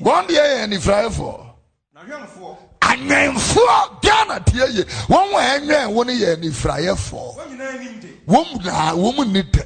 [0.00, 1.54] One day, any fry for.
[2.80, 4.82] Anyanfoɔ Ghana tie ye.
[5.12, 7.28] Wɔn wɔ ɛnyɛ wɔn yɛ anifraeɛfoɔ
[8.26, 9.64] wɔn na wɔn ni tɛ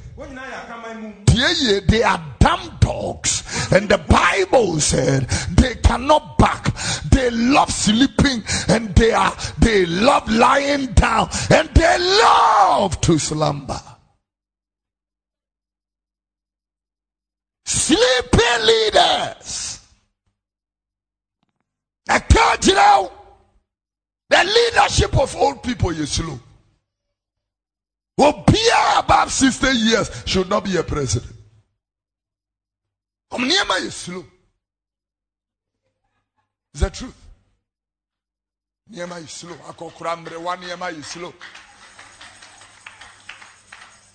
[1.27, 3.43] tie ye they are dumb dogs.
[3.73, 6.75] And the Bible said they cannot back
[7.11, 8.45] they love sleeping.
[8.69, 11.29] And they are they love lying down.
[11.51, 13.81] And they love to slumber.
[17.67, 19.81] Sleeping leaders.
[22.09, 23.13] I can't you know
[24.31, 26.39] the leadership of old people is slow.
[28.17, 31.33] Who be above 60 years should not be a president.
[33.31, 34.25] Omniema is slow.
[36.73, 37.15] Is that truth?
[38.91, 39.55] Niema is slow.
[39.69, 41.35] Akokrambre one niema is slow.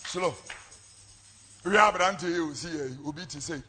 [0.06, 0.34] Slow.
[1.64, 3.62] We have aberante yi o si yɛ eh, obi to say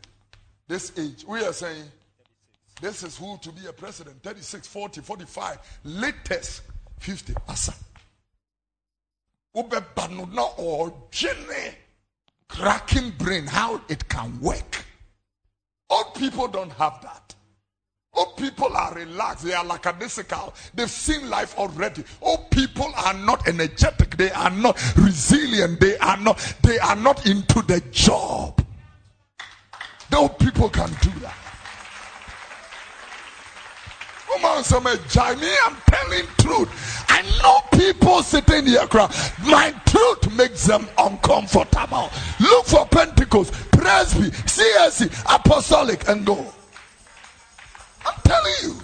[0.67, 1.85] this age we are saying
[2.81, 4.23] this is who to be a president.
[4.23, 6.63] 36 40 45 latest
[7.01, 7.75] 50 asa
[9.55, 11.75] wobɛba no na ɔdwene
[12.49, 14.85] cracking brain how it can work.
[15.91, 17.35] Old people don't have that
[18.15, 19.45] Old people are relaxed.
[19.45, 20.53] They are lackadaisical.
[20.75, 22.05] They've seen life already.
[22.21, 24.17] Old people are not energetic.
[24.17, 25.81] They are not resilient.
[25.81, 28.65] They are not, they are not into the job.
[30.11, 31.35] No people can do that.
[34.27, 34.91] Come on, some Me,
[35.67, 37.05] I'm telling truth.
[37.09, 39.11] I know people sitting here crying.
[39.45, 42.11] My truth makes them uncomfortable.
[42.41, 46.53] Look for Pentecost, Presby, CSC, Apostolic, and go.
[48.07, 48.81] I'm telling you.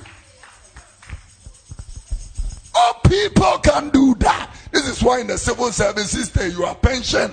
[2.74, 4.50] All people can do that.
[4.70, 7.32] This is why in the civil service system you are pension.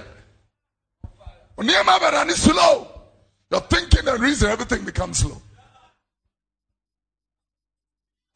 [2.36, 2.88] slow.
[3.52, 5.42] Your thinking and reason, everything becomes slow.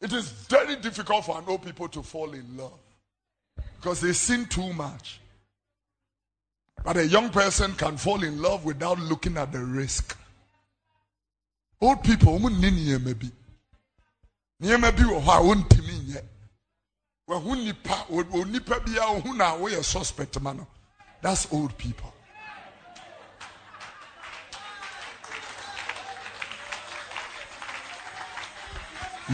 [0.00, 2.78] It is very difficult for an old people to fall in love
[3.76, 5.20] because they sin too much.
[6.82, 10.16] But a young person can fall in love without looking at the risk.
[11.82, 13.30] Old people, maybe
[14.60, 16.22] nneɛma bi wɔ hɔ a wɔntumi nyɛ
[17.28, 20.66] wɔho nipa onipa bi a ohun na wɔyɛ suspect ma no
[21.22, 22.12] that's old people.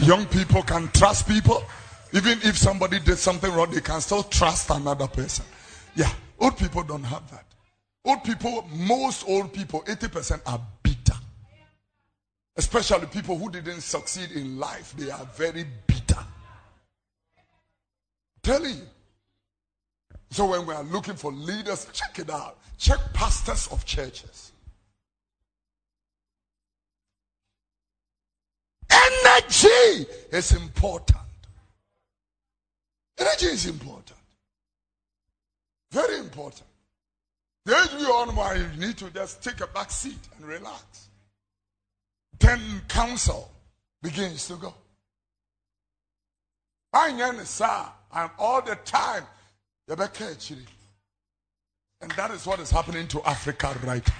[0.01, 1.63] Young people can trust people.
[2.13, 5.45] Even if somebody did something wrong, they can still trust another person.
[5.95, 6.09] Yeah,
[6.39, 7.45] old people don't have that.
[8.05, 10.61] Old people, most old people, 80% are
[12.57, 16.17] Especially people who didn't succeed in life, they are very bitter.
[18.41, 18.87] Telling you.
[20.31, 22.57] So when we are looking for leaders, check it out.
[22.79, 24.51] Check pastors of churches.
[28.89, 31.19] Energy is important.
[33.19, 34.17] Energy is important.
[35.91, 36.67] Very important.
[37.65, 41.07] The age we are on, you need to just take a back seat and relax
[42.39, 43.51] then counsel
[44.01, 44.73] begins to go.
[48.11, 49.23] I'm all the time.
[52.01, 54.13] And that is what is happening to Africa right now.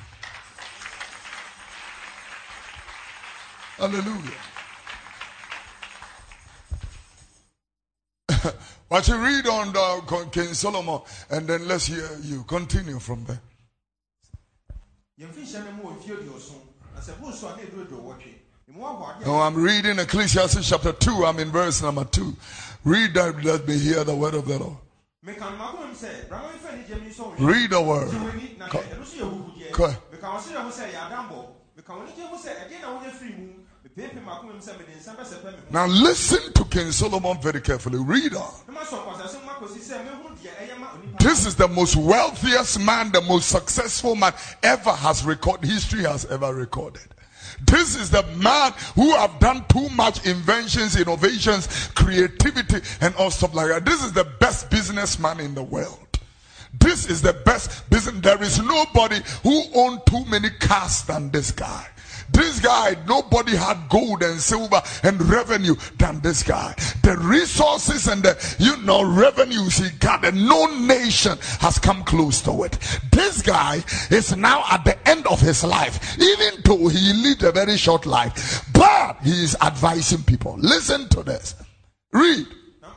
[3.78, 4.32] Hallelujah.
[8.90, 13.42] but you read on the King Solomon and then let's hear you continue from there.
[19.26, 21.26] Oh, I'm reading Ecclesiastes chapter 2.
[21.26, 22.36] I'm in verse number 2.
[22.84, 24.78] Read that, let me hear the word of the Lord.
[27.40, 28.12] Read the word.
[28.70, 28.84] Go,
[29.72, 29.96] go
[33.98, 34.54] meka wo serɛ ho sɛ yɛ adambɔ meka wo nigye ho sɛ ɛdeɛ na wonyɛ
[34.54, 36.92] firi mu mepɛɛpɛ maakoma mu sɛ mede nsa bɛsɛpɛ me ho Now listen to King
[36.92, 38.00] Solomon very carefully.
[38.00, 38.54] Read on.
[38.68, 41.96] na masɔ nkwaseaso mu akɔsi sɛ mehunu deɛ ɛyɛ ma onipa This is the most
[41.96, 44.34] wealthiest man, the most successful man
[44.64, 47.08] ever has recorded, history has ever recorded.
[47.66, 53.56] This is the man who have done too much inventions, innovations, creativity, and all stuff
[53.56, 53.86] like that.
[53.86, 56.20] This is the best businessman in the world.
[56.80, 58.22] This is the best business.
[58.22, 61.88] There is nobody who owned too many cars than this guy.
[62.32, 66.76] This guy, nobody had gold and silver and revenue than this guy.
[67.04, 72.64] The resources and the, you know, revenues he gathered, no nation has come close to
[72.64, 72.78] it.
[73.12, 77.52] This guy is now at the end of his life, even though he lived a
[77.52, 80.56] very short life, but he is advising people.
[80.60, 81.56] Listen to this.
[82.12, 82.48] Read.
[82.82, 82.94] Na-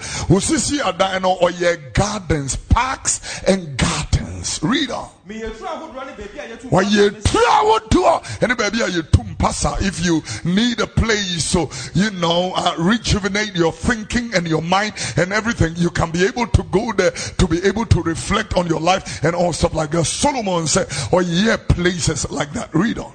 [0.86, 4.15] adan no ɔyɛ gardens parks and gardens
[4.62, 5.08] read on.
[5.28, 9.80] Meyɛ turo ahodoɔ ne baabi a yɛtu wɔyɛ turo ahodoɔ ɛne baabi a yɛtu mpasa
[9.82, 14.92] if you need a place so you know uh, rejuvenate your thinking and your mind
[15.16, 18.66] and everything you can be able to go there to be able to reflect on
[18.66, 20.04] your life and all stuff like that.
[20.04, 22.72] Solomon said or yeah, places like that.
[22.74, 23.12] Read on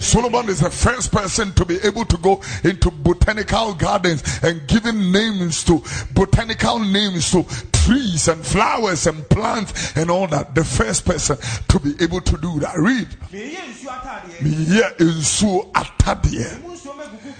[0.00, 5.12] Solomon is the first person to be able to go into botanical gardens and giving
[5.12, 5.82] names to
[6.12, 10.54] botanical names to trees and flowers and plants and all that.
[10.54, 11.36] The first person
[11.68, 12.76] to be able to do that.
[12.78, 13.08] Read.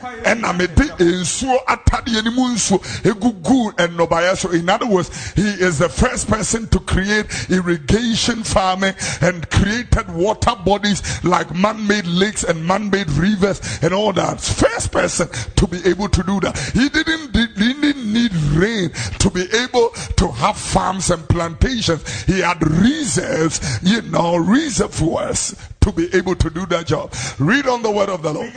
[0.01, 4.51] Ɛna mede nsuo atadeɛ no mu nsuo egugu nnɔbaeɛ so.
[4.51, 10.55] In other words he is the first person to create irrigation farming and created water
[10.64, 14.40] bodies like man-made lakes and man-made rivers and all that.
[14.40, 16.59] First person to be able to do that.
[16.74, 22.24] He didn't he didn't need rain to be able to have farms and plantations.
[22.24, 25.55] He had reserves you know reservoirs
[25.87, 27.14] to be able to do that job.
[27.39, 28.53] Read on the word of the lord.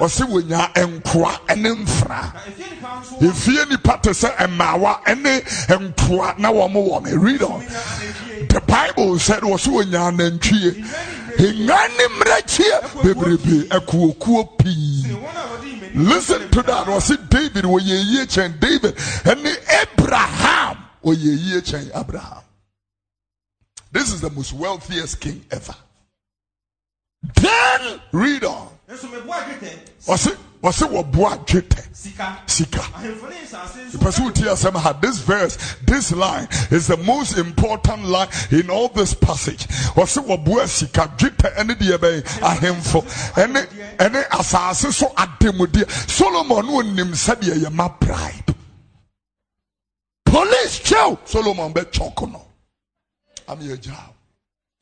[0.00, 4.00] Ɔsɛ wonya nkoa ne mfra na ɛfie nipa nso wɔ efie nipa
[7.20, 7.60] read on.
[8.48, 9.42] The bible said
[15.94, 16.86] listen to that.
[16.86, 17.64] Wɔsɛ david
[18.60, 18.96] david.
[18.96, 20.78] Ɛne abraham
[21.94, 22.42] abraham.
[23.92, 25.74] This is the most wealthiest king ever
[27.22, 28.68] then read on.
[28.88, 29.70] Nso meboa dwetɛ
[30.06, 32.42] wɔsɛ wɔsɛ wɔboa dwetɛ sika.
[32.46, 32.78] Sika.
[32.78, 37.36] Ahemfo ne nsase Person who tells them how this verse, this line is the most
[37.38, 39.66] important line in all this passage.
[39.94, 43.04] Wɔse wɔboa sika dwetɛ ɛne deɛ bɛyɛ ahemfo
[43.34, 43.66] ɛne
[43.98, 45.88] ɛne asase so ademudeɛ.
[46.10, 48.54] Solomon no nim sɛdeɛ yɛ ma bribe.
[50.24, 52.42] Police kyɛw Solomon bɛ no.
[53.46, 54.14] I'm your job.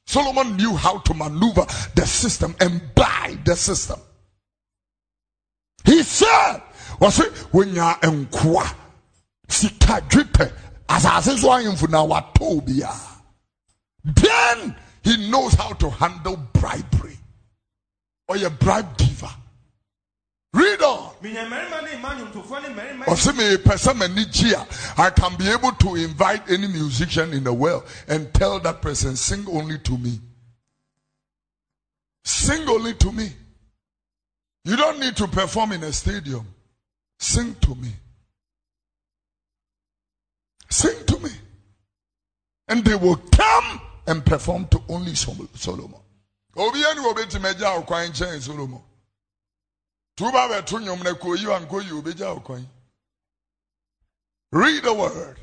[0.08, 4.00] Solomon knew how to maneuver the system and buy the system.
[5.84, 6.62] He said,
[6.98, 8.74] wɔse wonya nkoa
[9.48, 10.50] sika dwetɛ
[10.88, 12.96] asase so na watɔ
[14.02, 17.18] then he knows how to handle bribery.
[18.28, 19.30] Or ɔyɛ bribe giver
[20.52, 21.14] read on.
[21.22, 24.66] Menya mmarima ne mma nnwomtofoɔ ne mmarima ɔsɛ mepɛ sɛ m'ani gye a
[25.00, 29.16] i can be able to invite any musician in the world and tell that person
[29.16, 30.20] sing only to me.
[32.24, 33.32] Sing only to me.
[34.64, 36.46] You don't need to perform in a stadium.
[37.18, 37.88] Sing to me.
[40.68, 41.30] Sing to me.
[42.68, 46.00] And they will come and perform to only Sol- solomon.
[46.54, 48.82] Obiara ni obetumi agya okwan kyɛn solomon
[50.18, 52.66] tuba bɛto nnwom na kɔ yi wa nkɔ yi obegya okwan
[54.50, 55.38] read the word.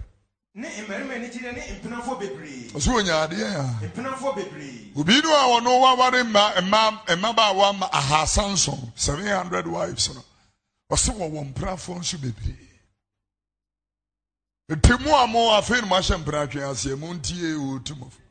[0.53, 5.29] Ne mmarima ani gyina ne mpenafoɔ bebree ɔsɛ wonya adeɛ a mpenafoɔ bebree obi no
[5.31, 10.21] a ɔno waware mma mma mmabaawa ma ahasa nson seven hundred wives no.
[10.91, 12.67] Ɔsɛ wɔwɔ mpenafoɔ nso bebree
[14.71, 18.24] nti mu a mo afei no moahyɛ mpena atwe aseɛ montie ɔtumɔfo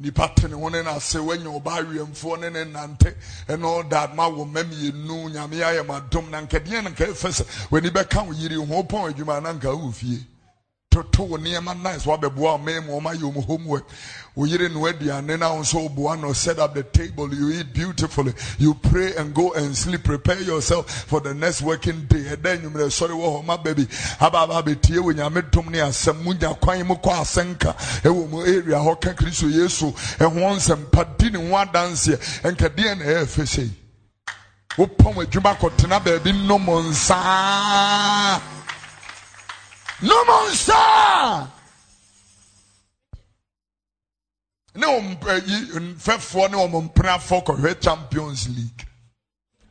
[0.00, 3.14] nipa tene ho ne n'ase wanya ɔba awɛmfoɔ ne ne nante.
[3.48, 7.28] All that ma wɔ mma mmienu nyame ayɛ mo adom na nkadeɛ na nka ɛfɛ
[7.30, 10.26] sɛ w'ani bɛka wo yiri ho pɔn adwuma na nka wo fie
[10.90, 13.86] to wototo wo nneɛma nice wabɛboa ɔma mu ɔma yɛ ɔmo homework
[14.36, 17.32] woyere no aduane na wo nso woboa no set up the table.
[17.34, 18.32] You eat beautifully.
[18.58, 20.04] You pray and go and sleep.
[20.04, 22.18] Prepare yourself for the next working day.
[22.20, 23.86] Nnwummerɛ sɔre wɔ hɔ ma baabi
[24.18, 28.40] abaaba abɛtie wɔ nyame dom ne asɛm mu nya kwan mu kɔ asɛnka ɛwɔ mu
[28.42, 29.92] area hɔ ka kristo yesu.
[30.18, 33.70] Ɛho nsɛmpa di ne ho adanseɛ ɛnkadeɛ na ɛyɛ fɛ sei
[34.76, 38.40] wopɔn adwuma kɔtena baabi nom nsaa
[40.02, 41.48] nom nsaa
[44.74, 48.86] ne wɔn eh, yi nfɛfoɔ ne wɔn mpenafoɔ kɔhwɛ champions league.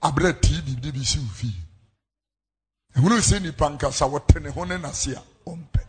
[0.01, 1.51] Abirɛ tv de bi si fi
[2.95, 5.81] ehunu sɛ nipa nkasa wɔte ne ho ne n'ase a wɔmpɛ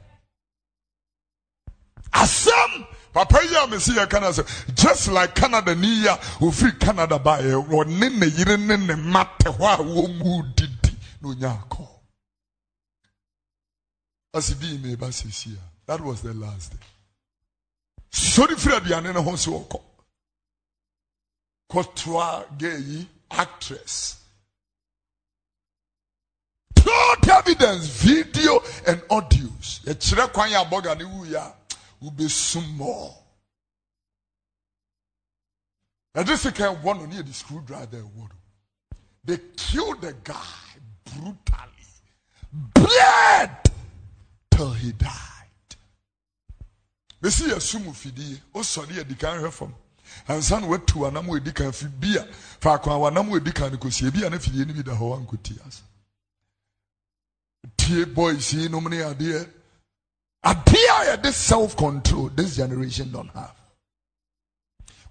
[2.12, 2.86] asɛm!
[3.12, 6.08] Papa yi a mesi yɛ kana sɛ just like canada ni yi
[6.40, 10.42] ofiri canada ba yɛ wɔne ne yere ne ne mma te hɔ a wɔn mu
[10.54, 11.88] didi na onya akɔ.
[14.34, 16.86] Asi di ime ba sisi a that was the last day
[18.10, 19.80] sori firi aduane ne ho so wɔkɔ
[21.70, 24.16] kɔtoa gay yi actress.
[26.74, 29.80] Plot evidence video and audios.
[29.84, 31.54] Yɛkyerɛ kwan yɛ abɔga ne yɛ a
[32.02, 33.14] wobɛsum mɔ
[36.16, 38.36] ɛde sika ɛwɔ no ne yɛde screw driver ɛwɔ no
[39.22, 40.34] they killed the guy
[41.04, 41.68] brutally.
[42.74, 43.70] Bled
[44.50, 45.29] till he died
[47.30, 49.74] bɛsi yɛ sum fidie wosɔre yɛ dikan hwɛ fam.
[50.26, 52.24] Ansa na watu anam wɔ edi kan fi bi a
[52.60, 54.92] faako a wanam wɔ edi kan no kɔsi ebi a ne fidie no bi da
[54.92, 55.82] hɔ wankɔti ase.
[57.76, 59.48] Tie boys yi nom ne adeɛ.
[60.44, 63.54] Adeɛ a yɛde self control this generation don't have.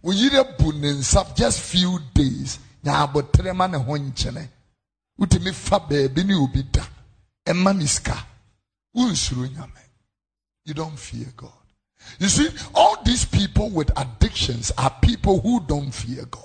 [0.03, 2.59] Woyere bu ne nsa just few days.
[2.83, 4.49] Nya abotire ma ne ho nkyene.
[5.17, 6.85] Wotumi fa baabi ne obi da.
[7.45, 8.25] Ɛma ne sika.
[8.95, 9.79] Wonsuro nyame.
[10.65, 11.58] You don't fear god
[12.19, 16.43] you see, all these people with addictions are people who don't fear God.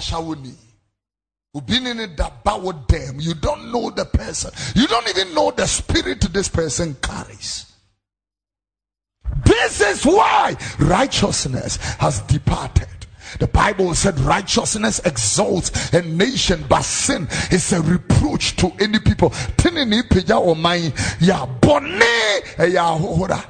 [0.00, 0.54] Shawuni.
[1.54, 3.20] Ubinini dabawo them.
[3.20, 4.50] You don't know the person.
[4.74, 7.72] You don't even know the spirit this person carries.
[9.44, 12.88] This is why righteousness has departed.
[13.38, 19.30] The Bible said righteousness exalts a nation, but sin is a reproach to any people.
[19.30, 23.42] Tinini pija o mai ya bone eh, ya hora.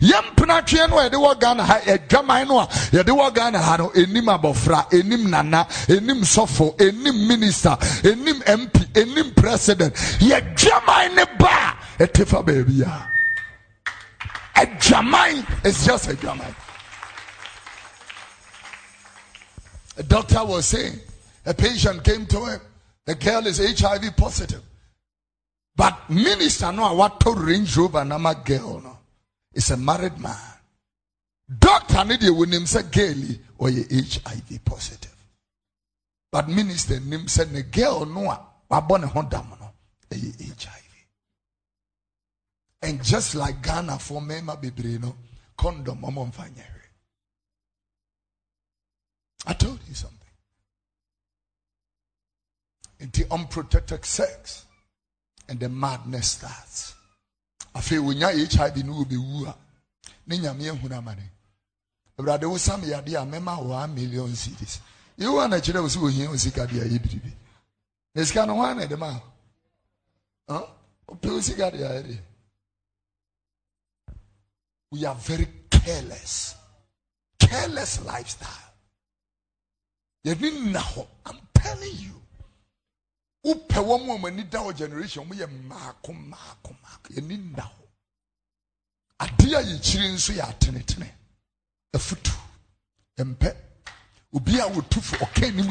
[0.00, 3.90] yɛmpena tweɛ no yɛde wɔ ghana ha adwaman no a yɛde wɔ ghana ha no
[3.94, 12.06] enim abɔfra nana enim sɔfo enim minister enim mp enim president yɛdwaman ne ba a
[12.06, 13.08] ɛte fa baabi a
[14.60, 16.54] adwaman is just adwaman
[19.96, 20.98] A doctor was saying
[21.46, 22.60] a patient came to him.
[23.06, 24.62] The girl is HIV positive.
[25.76, 28.98] But minister no what to Range Rover nama girl no.
[29.52, 30.36] It's a married man.
[31.58, 33.22] Doctor need you him say girl
[33.58, 35.14] or you HIV positive.
[36.32, 38.36] But minister nim say the girl no
[38.70, 39.70] wabone ho dam no
[40.10, 40.82] eh, HIV.
[42.82, 45.14] And just like Ghana for mema bebre no
[45.56, 46.64] condom omon fanya.
[49.46, 50.18] I told you something.
[53.00, 54.64] Into unprotected sex.
[55.48, 56.94] And the madness starts.
[57.74, 59.54] I feel when you HIV no will be wua.
[60.28, 61.30] Ninya me huna mane.
[62.16, 64.80] Brother wo sam ya dia mema 1 million cedis.
[65.18, 66.66] You want to chere wo so hia wo sika
[68.46, 69.20] no na de ma.
[70.48, 70.66] Huh?
[71.08, 72.18] Ope sika dia ere.
[74.90, 76.54] We are very careless.
[77.38, 78.73] Careless lifestyle
[80.24, 82.14] yɛde nna hɔ i'm telling you.
[83.44, 87.84] Wopɛ wɔn mu a da wɔ generation wɔn yɛ mmaako mmaako mmaako yɛni nna hɔ
[89.20, 91.08] adeɛ a yɛkyiri nso yɛ atenetene
[91.94, 92.32] afutu
[93.18, 93.54] mpɛ
[94.32, 95.68] obi a wotu fo ɔka anim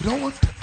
[0.00, 0.54] you don't want them.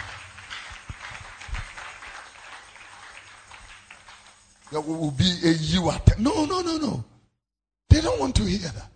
[4.76, 7.06] obi eyi wa atɛ no no no no.
[7.90, 8.92] They don't want to hear that.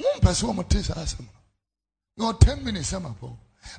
[0.00, 1.26] Wɔn mpɛ sɛ wɔn te saa asɛm
[2.20, 2.32] no.
[2.32, 3.14] No, 10 minutes, I'm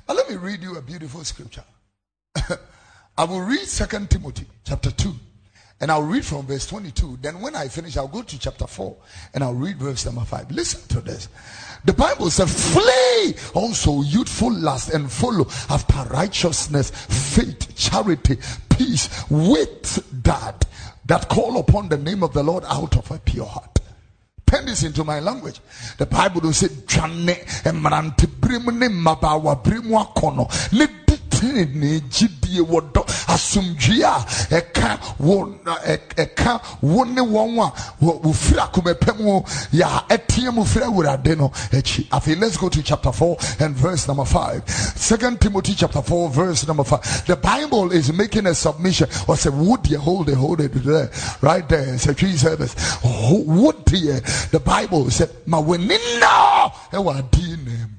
[0.06, 1.64] But let me read you a beautiful scripture.
[3.16, 5.14] I will read Second Timothy chapter 2.
[5.80, 7.18] And I'll read from verse 22.
[7.20, 8.96] Then when I finish, I'll go to chapter 4
[9.34, 10.52] and I'll read verse number 5.
[10.52, 11.28] Listen to this.
[11.84, 18.38] The Bible says, flee also youthful lust and follow after righteousness, faith, charity,
[18.70, 20.64] peace with that,
[21.06, 23.72] that call upon the name of the Lord out of a pure heart
[24.52, 25.60] turn this into my language.
[25.96, 26.68] The Bible will say,
[31.42, 35.46] Jane, Emarante Brim, Mabawa Brimu Akono, ne tenene gyidie wɔ dɔ asomdwie a ɛka wo
[36.16, 37.72] ɛka wo ne wɔn a
[38.04, 39.42] wofiri akoma mu
[41.02, 45.74] a no akyi afei let's go to chapter 4 and verse number 5 second timothy
[45.74, 49.08] chapter 4 verse number 5 the bible is making a submission.
[49.28, 50.34] Or say would you hold it?
[50.36, 51.98] Hold it there right there.
[51.98, 52.74] So three service
[53.04, 54.20] would you
[54.50, 57.91] the bible said ma w'ani na ɛwɔ adeɛ nam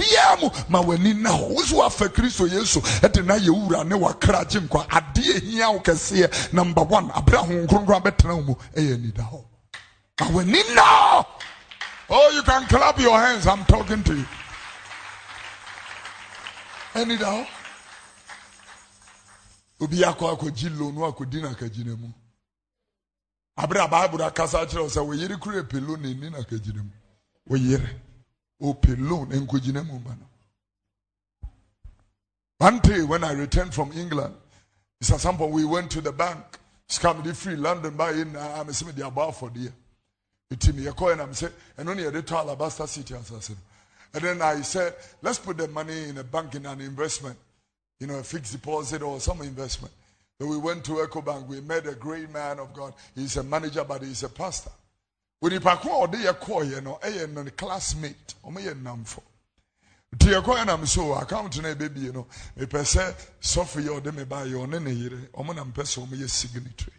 [0.00, 3.50] adeɛ bia mu ma w'ani na hɔ wo so wafa kristo yesu ɛde na yɛ
[3.50, 4.86] wura ne wakra gye nkwa.
[4.88, 6.52] Adeɛ hia wo kɛseɛ.
[6.52, 9.44] Number one aberɛ ho nkronkron bɛtena wo mu ɛyɛ anida hɔ.
[10.20, 11.24] Ma w'ani na!
[12.12, 13.46] Oh you can clap your hands.
[13.46, 14.26] I'm talking to you.
[16.94, 17.46] Anida hɔ?
[19.80, 22.08] Obi akɔ akɔgye lo no akɔdi na akagyina mu.
[23.58, 26.84] Aberɛ a bible akasa kyerɛ sɛ wo yere kura pelo na ɛni na akagyina
[27.56, 28.00] yere
[28.60, 29.30] loan.
[32.58, 34.34] One day when I returned from England,
[35.00, 36.44] it's some point we went to the bank,
[36.88, 39.72] scam the free London buy in uh, I'm a the above for the
[40.50, 43.56] it me a coin I'm saying and only a little alabaster city as I said.
[44.12, 47.36] And then I said, let's put the money in a bank in an investment,
[48.00, 49.94] you know, a fixed deposit or some investment.
[50.40, 51.46] So we went to EcoBank.
[51.46, 52.94] We met a great man of God.
[53.14, 54.70] He's a manager, but he's a pastor
[55.42, 59.22] onipa ko a ɔde yɛ kɔɔyɛ no ɛyɛ no classmate ɔmo yɛ nnamfo
[60.14, 62.26] nti yɛkɔɛ nam so account no ɛbɛbie no
[62.56, 66.14] mepɛ sɛ sɔfo yɛ ɔde me baayɛ ɔne ne yere ɔmo na mpɛ sɛ ɔmo
[66.16, 66.96] yɛ signatory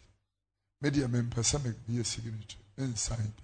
[0.82, 3.44] me deɛ mempɛ sɛ meyɛ signatory nsan bi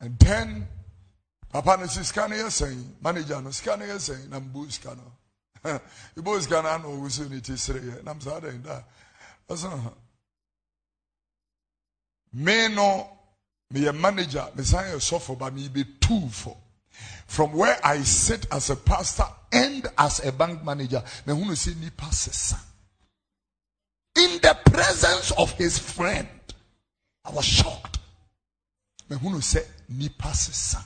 [0.00, 0.68] and then
[1.50, 4.94] papa no si sika yɛ sɛn manager no sika no yɛ sɛn na mbu sika
[4.94, 5.80] no
[6.16, 8.82] ibo sika no ana ɔwu so ne ti sere yɛ nam saa dɛn da
[9.50, 9.92] ɔsɛ
[12.36, 13.08] me no
[13.70, 16.56] me a manager me sign a suffer but me be two for.
[17.26, 21.72] From where I sit as a pastor and as a bank manager me who say
[21.80, 22.54] ni passes
[24.16, 26.28] in the presence of his friend
[27.24, 27.98] I was shocked.
[29.08, 30.76] Me who say ni passes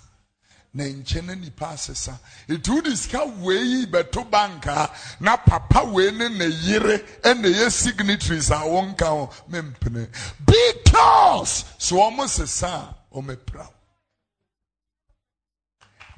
[0.74, 2.18] na nkyɛn na nipa asesa.
[2.48, 4.90] Etu wodi sika bɛto banka
[5.20, 10.08] na papa wei ne ne yere ɛna yɛ signatories a wɔn ka ho mempene
[10.44, 13.68] because so wɔn sesa a wɔn apira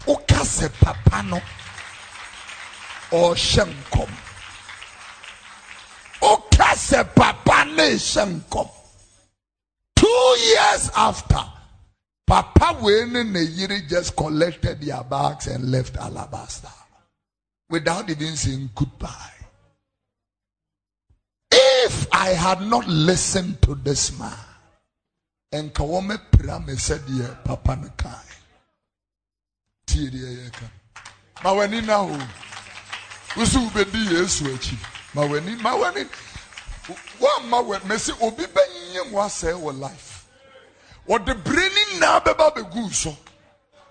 [0.07, 1.40] woka sɛ papa no
[3.11, 4.11] ɔrehyɛ nkɔm.
[6.22, 8.70] Woka sɛ papa ne rehyɛ nkɔm.
[9.96, 11.44] Two years after.
[12.26, 16.68] Papa Wayne Neyiri just collected their bags and left Alabaster
[17.68, 19.32] without even saying goodbye.
[21.50, 24.32] If I had not listened to this man,
[25.52, 28.28] and Kawome Prame said, Yeah, Papa Nakai.
[29.86, 30.70] Yeka.
[31.36, 32.18] Maweni na ho.
[33.36, 34.76] Usu ubedi yesu echi.
[35.14, 36.06] Maweni, maweni.
[37.20, 40.11] Wa maweni, mesi obi benye mwase wa life
[41.09, 43.16] wɔde bere ne nyinaa bɛba bɛgu so.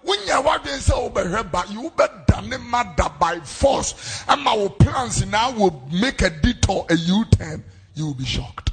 [0.04, 4.24] Wonya wadwen sɛ wobɛhwɛ ba you wobɛdane ma da by force.
[4.28, 7.64] Ama wo plans now will make a detour a u-turn.
[7.94, 8.72] You will be shocked.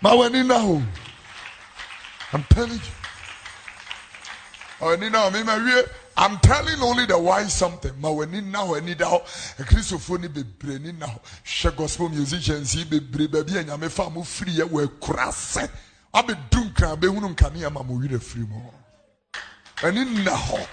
[0.00, 0.82] Ma w'ani na ho
[2.32, 2.94] i'm telling you.
[4.80, 5.82] W'ani na ho mema wie
[6.16, 7.92] I'm telling only the wise something.
[8.00, 9.20] Ma w'ani na hɔ ani da hɔ
[9.58, 14.08] akristofoɔ ni bebree ni na hɔ hwɛ gospel musicians yi bebree baabi a nyame fa
[14.08, 15.30] mo firi yɛ wɔ akura
[16.14, 18.60] abɛdu nkran bɛhunu nkanea ma mo werɛ firi mu
[19.82, 20.66] ɛne nna hɔ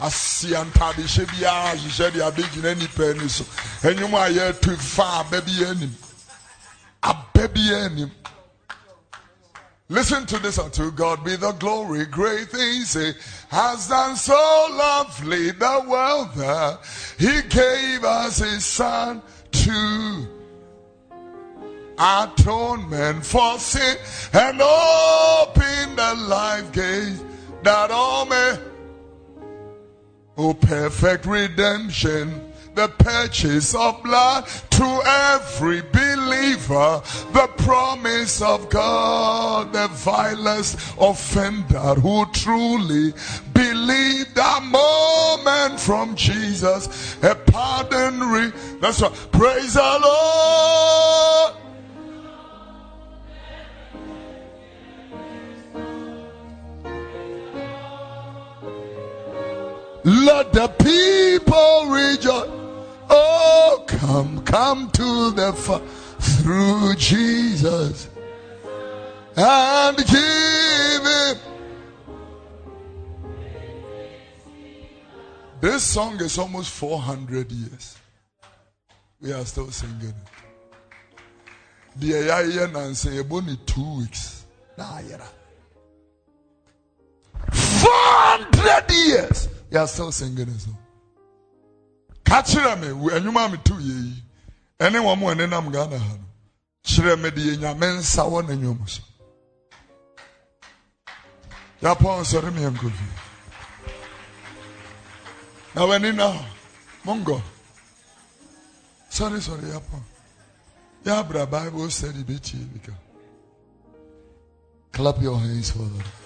[0.00, 3.44] asia ntaade hyɛ biara hyehyɛ de abɛgyina nipa ani so.
[3.82, 5.94] Ɛnwom a yɛatu fa aba bi anim
[7.02, 8.10] aba bi
[9.90, 13.12] Listen to this unto God be the glory, great things He.
[13.50, 14.34] Has done so
[14.70, 16.32] lovely the world.
[16.34, 16.80] That
[17.18, 19.20] He gave us His Son
[19.52, 20.28] to
[21.98, 23.96] atonement for sin
[24.32, 27.20] and open the life gate
[27.62, 28.58] that all may.
[30.36, 37.00] Oh perfect redemption the purchase of blood to every believer
[37.32, 43.12] the promise of God the vilest offender who truly
[43.52, 49.28] believed a moment from Jesus a pardon re- that's right.
[49.30, 51.63] Praise the Lord
[60.04, 62.50] Let the people rejoice.
[63.08, 65.52] Oh, come, come to the
[66.18, 68.08] through Jesus
[69.36, 71.38] and give Him
[75.62, 77.96] This song is almost 400 years.
[79.22, 80.14] We are still singing it.
[81.96, 84.44] The Ayaya Nancy, only two weeks.
[84.76, 85.24] Nah, yeah.
[87.50, 89.48] 400 years.
[89.74, 90.66] We are still singing it.
[92.24, 94.22] Catch me, and you mammy two ye.
[94.78, 96.20] Anyone more than I'm gonna have.
[96.84, 99.02] Kyerɛ me deɛ nyame nsa wɔ n'anim so.
[101.82, 103.06] Yɛapɔ nsɔre me nkɔ fie.
[105.74, 106.38] Na w'ani na
[107.04, 107.42] mongo.
[109.08, 110.02] Sorry, sorry, yɛapɔ.
[111.04, 112.92] Yɛabra Bible study bɛtie bi ka.
[114.92, 116.23] Clap your hands for them.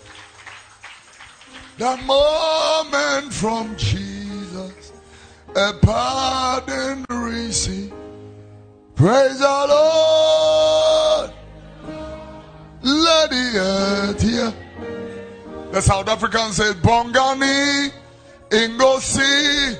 [1.79, 4.93] The moment from Jesus,
[5.55, 7.93] a pardon receive.
[8.97, 11.31] Praise the Lord.
[12.83, 14.53] Let the earth hear.
[15.71, 17.93] The South African said, Bongani,
[18.49, 19.79] Ingosi,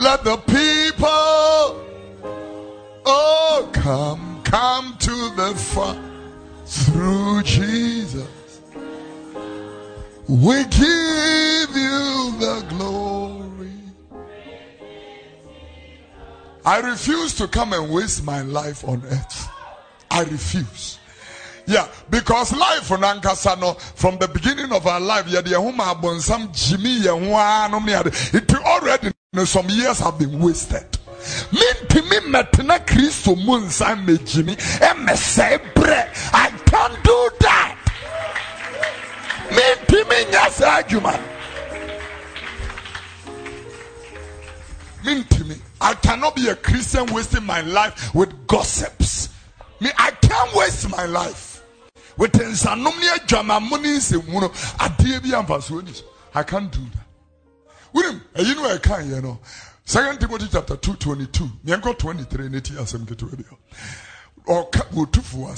[0.00, 1.86] let the people,
[3.06, 6.02] oh, come, come to the Father
[6.66, 8.01] through Jesus.
[10.32, 13.70] We give you the glory.
[16.64, 19.50] I refuse to come and waste my life on earth.
[20.10, 20.98] I refuse.
[21.66, 26.50] Yeah, because life on Ankasano, from the beginning of our life, yeah, the huma bonsam
[26.54, 29.12] Jimmy, it already
[29.44, 30.86] some years have been wasted.
[31.52, 36.00] mintimi mɛtena kristo mu nsa mɛgyimi ɛmɛsɛe brɛ
[36.32, 37.61] i can't do that
[39.56, 41.12] mintimi nyɛ saa adwuma.
[45.04, 49.28] Mintimi i cannot be a christian wasting my life with gossips.
[49.80, 51.62] Me i can't waste my life
[52.16, 57.06] with nsanom ne adwamammɔ ne nsɛmu adeɛ bi ni so i can't do that.
[57.94, 59.40] Wonim ɛyi no ɛka no
[59.84, 63.44] second timothy chapter 2 22 meɛnkɔ 23 ne ti asɛm ketewa bi
[64.46, 64.68] or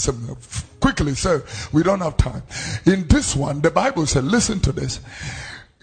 [0.08, 0.36] um,
[0.80, 1.44] quickly sir.
[1.72, 2.42] We don't have time.
[2.86, 5.00] In this one the bible said listen to this.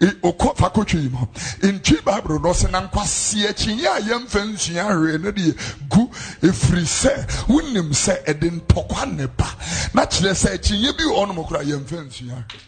[0.02, 1.26] Fakotwi mu
[1.60, 5.54] ntwi bible no sɛ na nkwasi akyinye a yɛmfa nsua hwee no deɛ
[5.88, 6.10] gu
[7.62, 9.22] ne
[9.94, 10.02] na
[12.34, 12.58] bi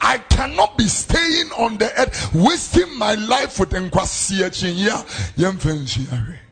[0.00, 6.45] I cannot be staying on the earth, wasting my life with nkwasi akyinye a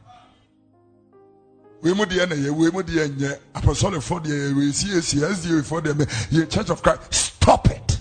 [1.85, 5.18] wei mu deɛ na yɛ wei mu deɛ nyɛ apostolifoɔ deɛ yɛ wei si esi
[5.20, 7.99] sda foɔ deɛ yɛ church of christ stop it.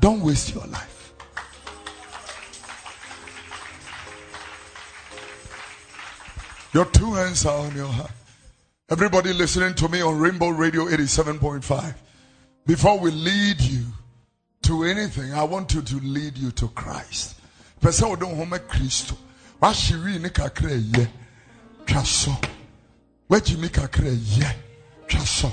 [0.00, 1.12] Don't waste your life.
[6.72, 8.10] Your two hands are on your heart.
[8.88, 11.94] Everybody listening to me on rainbow radio 87.5
[12.66, 13.84] before we lead you
[14.62, 17.36] to anything i want you to lead you to christ.
[17.82, 19.16] Wode wo homa kristo
[19.60, 21.08] wahyewii ne kakra yɛ
[21.86, 22.02] twa
[23.28, 24.54] wagyi mi kakra yɛ
[25.08, 25.52] twa so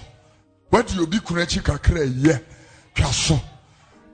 [0.72, 2.44] wadi obi kunu akyi kakra yɛ
[2.94, 3.40] twa so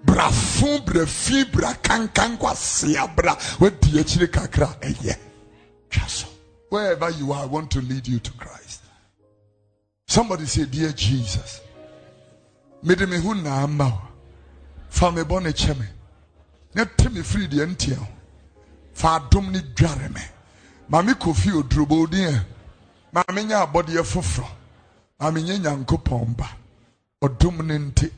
[0.06, 3.36] brafo brafi bra kankan kwasia bra.
[3.60, 5.18] Wadi akyire kakra ɛyɛ
[5.90, 6.30] twa
[6.70, 8.82] wherever you are i want to lead you to christ.
[10.08, 11.62] Somebody say dear jesus
[12.84, 13.34] mede me ho
[14.90, 15.86] fa me bɔ ne kyɛ me
[16.76, 18.08] na te me firi deɛ ntia ho
[18.94, 20.22] fa adom ne dware me
[20.90, 22.46] maame kofi odurobodin a
[23.14, 24.48] maame nya abɔdeɛ foforɔ.
[25.20, 26.48] Maame nye nyankopɔn ba.
[27.24, 28.12] Ɔdom ne nti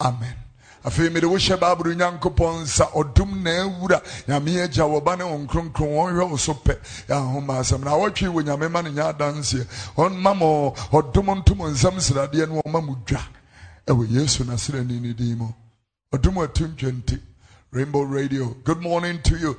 [0.00, 0.36] amen.
[0.84, 2.90] Afei mede wohyɛ baabolo nyankopɔn nsa.
[2.92, 5.94] Ɔdom na awura nyame agya wɔba ne wo nkronkron.
[5.94, 6.76] Wɔnhwɛ wo so pɛ.
[7.08, 9.66] Yɛahoma asɛm na wɔtwe wɔ nyame ma no nyɛ adanseɛ.
[9.96, 10.46] Ɔma ma
[10.90, 11.94] ɔdom ntom nsɛm
[13.88, 15.48] no yesu nasrani ne din mu.
[16.12, 17.20] Ɔdom
[17.72, 18.54] rainbow radio.
[18.64, 19.56] Good morning to you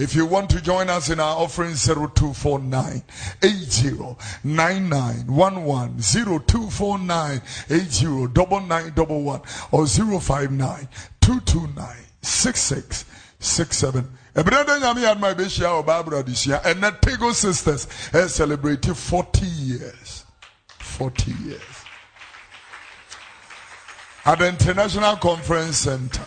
[0.00, 3.02] if you want to join us in our offering 0249
[3.42, 9.42] 809911 0249 809911
[9.72, 10.88] or 059
[11.20, 15.04] 229 6667 Ebrede nyame
[17.00, 20.24] Tagoe sisters has celebrated 40 years.
[20.78, 21.60] 40 years.
[24.24, 26.24] At the International Conference Center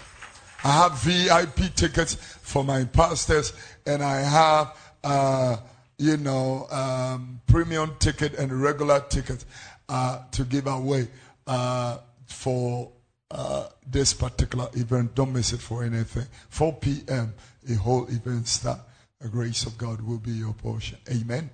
[0.65, 2.15] I have VIP tickets
[2.53, 3.51] for my pastors,
[3.87, 5.57] and I have, uh,
[5.97, 9.43] you know, um, premium ticket and regular ticket
[9.89, 11.07] uh, to give away
[11.47, 11.97] uh,
[12.27, 12.91] for
[13.31, 15.15] uh, this particular event.
[15.15, 16.27] Don't miss it for anything.
[16.49, 17.33] 4 p.m.
[17.71, 18.81] A whole event start.
[19.19, 20.99] The grace of God will be your portion.
[21.09, 21.49] Amen.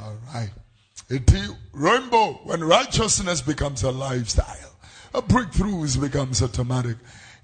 [0.00, 0.50] All right.
[1.08, 1.32] It
[1.72, 4.74] rainbow when righteousness becomes a lifestyle,
[5.14, 6.96] a breakthrough becomes automatic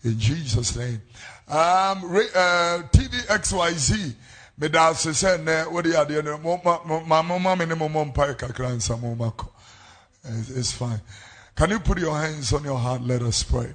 [0.05, 1.03] In Jesus' name.
[1.49, 4.15] Um, uh, TV XYZ.
[4.59, 9.49] meda ase sɛ nnɛ wode adeɛ no mamoma me ne momɔ mpae kakra nsa momakɔ
[10.25, 11.01] it's fine.
[11.55, 13.03] Can you put your hands on your heart?
[13.03, 13.75] Let us pray.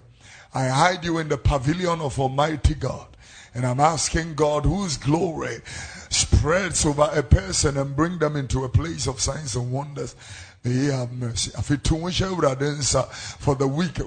[0.54, 3.08] I hide you in the pavilion of almighty god
[3.54, 5.62] and i'm asking god whose glory
[6.10, 10.16] spreads over a person and bring them into a place of signs and wonders
[10.64, 11.52] He have mercy.
[11.52, 14.00] For the week,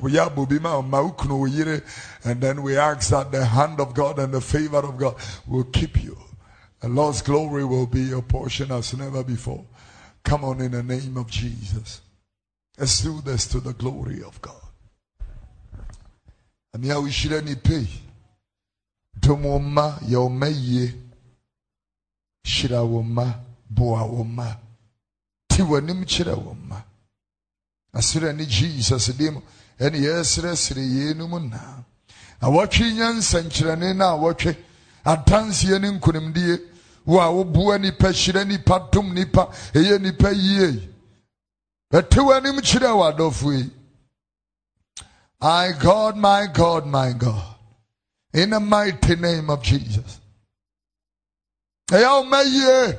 [2.25, 5.65] and then we ask that the hand of God and the favor of God will
[5.65, 6.17] keep you.
[6.81, 9.67] The Lord's glory will be your portion as never before.
[10.25, 12.01] Come on in the name of Jesus.
[12.79, 14.55] Let's do this to the glory of God.
[16.73, 17.87] And here we should any pay.
[19.19, 20.93] Domoma yomeye.
[22.45, 23.35] Shira woma
[23.69, 24.57] boa
[25.63, 25.81] woma.
[25.81, 26.83] Tiwanim chira woma.
[27.95, 29.41] Asira ni Jesus dim.
[29.79, 31.85] Eni yesre sire yenum na.
[32.41, 34.57] Awatwi nyansa nkyerɛne na awɔtwe
[35.05, 36.61] adanseɛ ne nkonimdie
[37.07, 39.43] wo a woboa nipa hyira nipa dom nipa
[39.73, 40.69] ɛyɛ nipa yie
[41.93, 43.71] ɛte w'anim kyerɛ w'adɔfo yi
[45.41, 47.57] my god my god my god
[48.35, 50.21] in the mighty name of jesus
[51.91, 52.99] ɛyɛ wo ma yie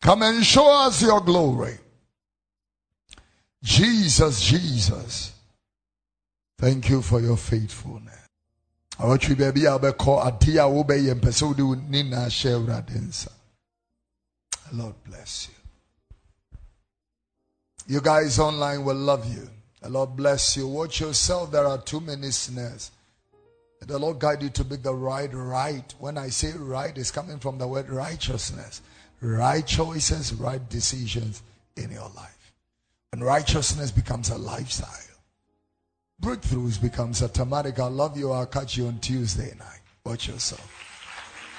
[0.00, 1.78] come and show us your glory.
[3.62, 5.32] Jesus jesus
[6.58, 8.14] thank you for your faithfulness.
[14.70, 15.54] A lord bless you.
[17.86, 19.48] You guys online will love you.
[19.82, 20.68] The lord bless you.
[20.68, 21.50] Watch yourself.
[21.50, 22.90] There are too many snares.
[23.80, 25.94] The Lord guide you to make the right right.
[25.98, 28.82] When I say right, it's coming from the word righteousness.
[29.20, 31.42] Right choices, right decisions
[31.76, 32.52] in your life.
[33.12, 34.88] And righteousness becomes a lifestyle.
[36.22, 37.78] Breakthroughs becomes automatic.
[37.78, 38.32] I love you.
[38.32, 39.80] I'll catch you on Tuesday night.
[40.04, 40.74] Watch yourself.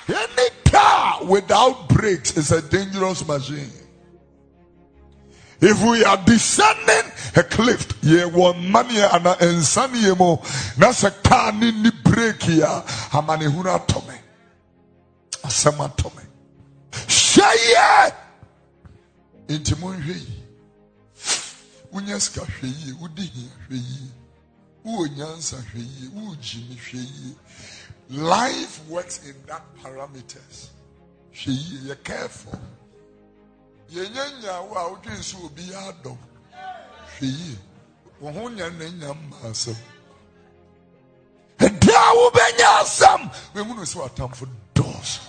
[0.07, 3.71] Any car without brakes is a dangerous machine.
[5.61, 10.41] If we are descending a cliff, ye one money and insani mo,
[10.77, 11.71] that's a car ni
[12.03, 12.65] break here.
[12.65, 14.17] Hamani huna tome.
[15.43, 16.28] Asama tome.
[17.29, 18.11] Shaya!
[19.47, 20.43] Inti mo hwe yi.
[21.93, 23.31] Unya ska hwe yi, udi
[23.67, 24.09] hwe yi
[28.09, 30.69] life works in that parameters.
[31.33, 32.59] Hwɛ yie yɛ careful.
[33.91, 36.17] Yɛnyɛ nyawo a wodwen sɛ obi yɛ adɔm
[37.19, 37.57] hwɛ yie
[38.19, 39.53] wo ho nya na nya mma
[41.59, 43.21] ɛda wobɛnya asɛm
[43.53, 45.28] wɛhunu sɛ watamfo dɔɔso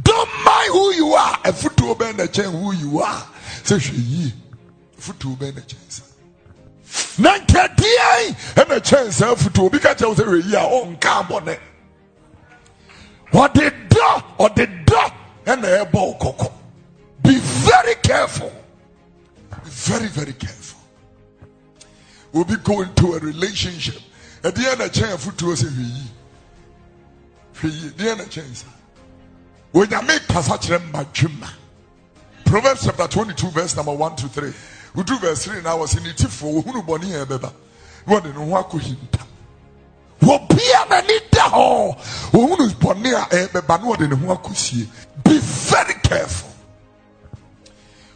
[0.00, 1.38] don't mind who you are.
[1.44, 3.26] A foot to bɛn na chain who you are.
[3.62, 4.32] Sɛ hwɛ yie
[4.98, 6.02] futuo bɛn na kyɛnse
[7.18, 10.64] na nkadeɛ ɛna kyɛnse afutuo obi ka kyɛw sɛ wɛyi a
[10.98, 11.58] ɔnka bɔne
[13.32, 15.12] ɔde dɔ ɔde dɔ
[15.46, 16.52] ɛna ɛbɔ ɔkɔkɔ
[17.22, 18.52] be very careful.
[19.50, 20.80] Be very very careful.
[22.32, 24.00] We'll be going to a relationship.
[24.42, 26.06] Ɛdeɛ na kyɛn afutuo sɛ wɛyi
[27.54, 28.64] hwɛyi deɛ na kyɛnse
[29.74, 31.48] onyame kasa kyerɛ mma dwuma
[32.44, 34.52] proverbs chapter twenty-two verse number one to three.
[34.94, 37.52] Wodu verse 3 na wɔsi ne tifoɔ wɔhunu bɔne yɛn bɛba
[38.06, 39.20] wɔde ne ho akɔhinta
[40.20, 41.96] wɔbia n'ani da hɔ
[42.32, 44.86] wɔhunu bɔne a ɛbɛba na wɔde ne ho akɔsie
[45.24, 46.50] be very careful.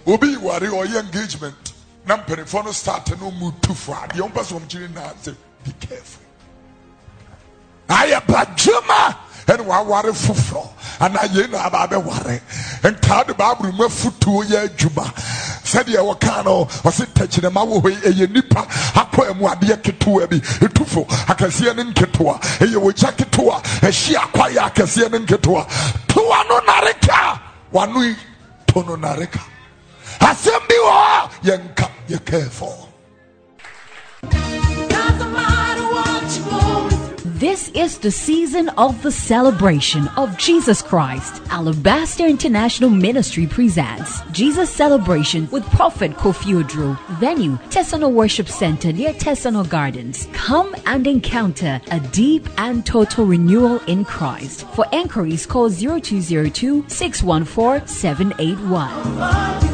[0.07, 1.73] Obi ware ɔyɛ engagement
[2.07, 3.93] na mpanimfoɔ no start no mu tu fo.
[3.95, 5.35] Adeɛ wɔn pɛ sɛ wɔn kyerɛ naa sɛ
[5.65, 6.23] be careful.
[7.89, 9.17] Ayɛ badwuma
[9.47, 10.69] ɛna waware foforɔ
[11.01, 12.41] ana yei na aba abɛware
[12.83, 15.05] nkaa de baabolo mu afutuo yɛ adwuma
[15.65, 20.39] sɛdeɛ wɔka no ɔse tɛkyerɛma wɔ hɔ ɛyɛ nipa akɔ mu adeɛ ketewa bi.
[20.41, 25.67] Ɛtufo akɛseɛ ne nketewa ɛyɛ wɔgya ketewa ɛhyi akwayɛ akɛseɛ ne nketewa
[26.09, 27.41] toa no nareka
[27.73, 28.17] wano
[28.67, 29.41] to no nareka
[30.21, 32.86] asɛm bi wɔ hɔ yɛnka yɛ
[37.37, 41.43] This is the season of the celebration of Jesus Christ.
[41.51, 46.99] Alabaster International Ministry presents Jesus Celebration with Prophet Kofi Oduro.
[47.19, 50.29] Venue, Tesano Worship Center near Tesano Gardens.
[50.33, 54.67] Come and encounter a deep and total renewal in Christ.
[54.69, 59.67] For enquiries, call 0202 614 781.